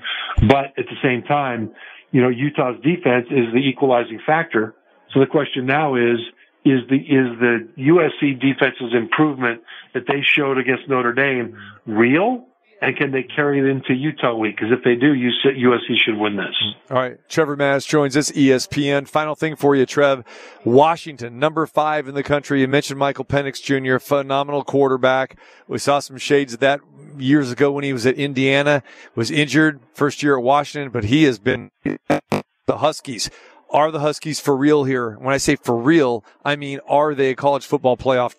[0.48, 1.72] But at the same time,
[2.12, 4.74] you know, Utah's defense is the equalizing factor.
[5.12, 6.18] So the question now is,
[6.64, 9.62] is the, is the USC defense's improvement
[9.94, 12.46] that they showed against Notre Dame real?
[12.82, 14.56] And can they carry it into Utah week?
[14.56, 16.56] Because if they do, USC should win this.
[16.90, 17.18] All right.
[17.28, 19.06] Trevor Matich joins us, ESPN.
[19.06, 20.24] Final thing for you, Trev.
[20.64, 22.62] Washington, number five in the country.
[22.62, 25.38] You mentioned Michael Penix Jr., phenomenal quarterback.
[25.68, 26.80] We saw some shades of that
[27.18, 28.82] years ago when he was at Indiana,
[29.14, 33.28] was injured first year at Washington, but he has been the Huskies.
[33.72, 35.12] Are the Huskies for real here?
[35.18, 38.34] When I say for real, I mean, are they a college football playoff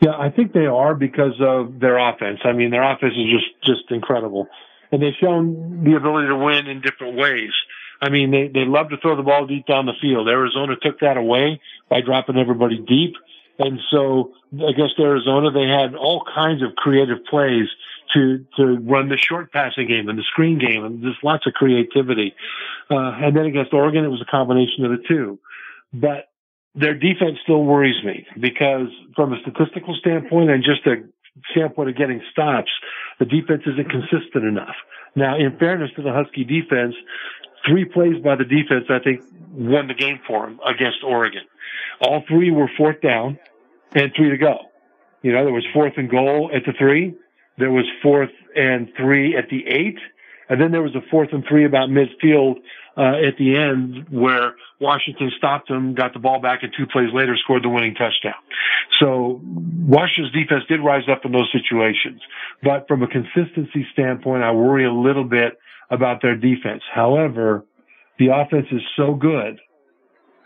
[0.00, 2.40] yeah, I think they are because of their offense.
[2.44, 4.48] I mean, their offense is just just incredible,
[4.92, 7.52] and they've shown the ability to win in different ways.
[8.00, 10.28] I mean, they they love to throw the ball deep down the field.
[10.28, 13.14] Arizona took that away by dropping everybody deep,
[13.58, 17.68] and so against Arizona, they had all kinds of creative plays
[18.12, 21.54] to to run the short passing game and the screen game, and just lots of
[21.54, 22.34] creativity.
[22.90, 25.38] Uh, and then against Oregon, it was a combination of the two.
[25.92, 26.28] But
[26.74, 31.02] their defense still worries me because from a statistical standpoint and just a
[31.50, 32.70] standpoint of getting stops,
[33.18, 34.76] the defense isn't consistent enough.
[35.14, 36.94] Now, in fairness to the Husky defense,
[37.66, 39.22] three plays by the defense, I think,
[39.52, 41.42] won the game for them against Oregon.
[42.00, 43.38] All three were fourth down
[43.94, 44.58] and three to go.
[45.22, 47.14] You know, there was fourth and goal at the three.
[47.58, 49.98] There was fourth and three at the eight.
[50.48, 52.56] And then there was a fourth and three about midfield
[52.96, 57.12] uh, at the end where Washington stopped them, got the ball back, and two plays
[57.12, 58.34] later scored the winning touchdown.
[59.00, 62.20] So Washington's defense did rise up in those situations.
[62.62, 65.58] But from a consistency standpoint, I worry a little bit
[65.90, 66.82] about their defense.
[66.92, 67.64] However,
[68.18, 69.60] the offense is so good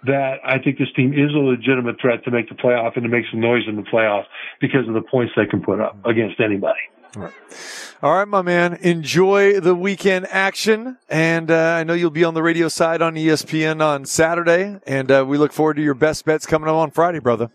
[0.06, 3.08] that I think this team is a legitimate threat to make the playoff and to
[3.08, 4.24] make some noise in the playoff
[4.60, 6.80] because of the points they can put up against anybody.
[7.16, 7.32] All right.
[8.02, 8.74] All right, my man.
[8.74, 10.96] Enjoy the weekend action.
[11.08, 14.78] And uh, I know you'll be on the radio side on ESPN on Saturday.
[14.86, 17.50] And uh, we look forward to your best bets coming up on Friday, brother.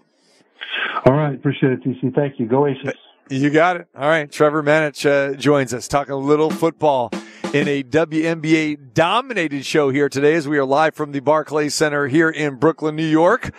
[1.06, 1.34] All right.
[1.34, 2.14] Appreciate it, TC.
[2.14, 2.48] Thank you.
[2.48, 2.94] Go Aces.
[3.30, 3.88] You got it.
[3.96, 4.30] All right.
[4.30, 7.12] Trevor Matich uh, joins us talking a little football
[7.54, 12.08] in a WNBA dominated show here today as we are live from the Barclays Center
[12.08, 13.52] here in Brooklyn, New York.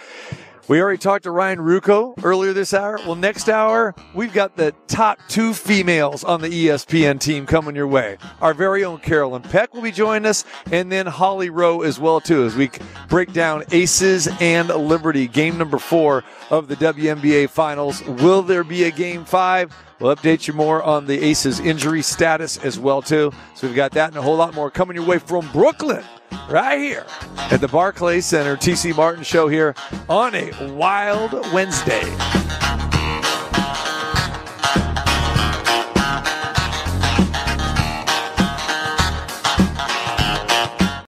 [0.68, 2.98] We already talked to Ryan Ruocco earlier this hour.
[3.06, 7.86] Well, next hour, we've got the top two females on the ESPN team coming your
[7.86, 8.18] way.
[8.40, 12.20] Our very own Carolyn Peck will be joining us, and then Holly Rowe as well,
[12.20, 12.70] too, as we
[13.08, 18.02] break down Aces and Liberty, game number four of the WNBA Finals.
[18.02, 19.72] Will there be a game five?
[20.00, 23.32] We'll update you more on the Aces injury status as well, too.
[23.54, 26.04] So we've got that and a whole lot more coming your way from Brooklyn
[26.48, 27.06] right here
[27.36, 28.56] at the Barclays Center.
[28.56, 29.74] TC Martin Show here
[30.08, 32.02] on a wild Wednesday.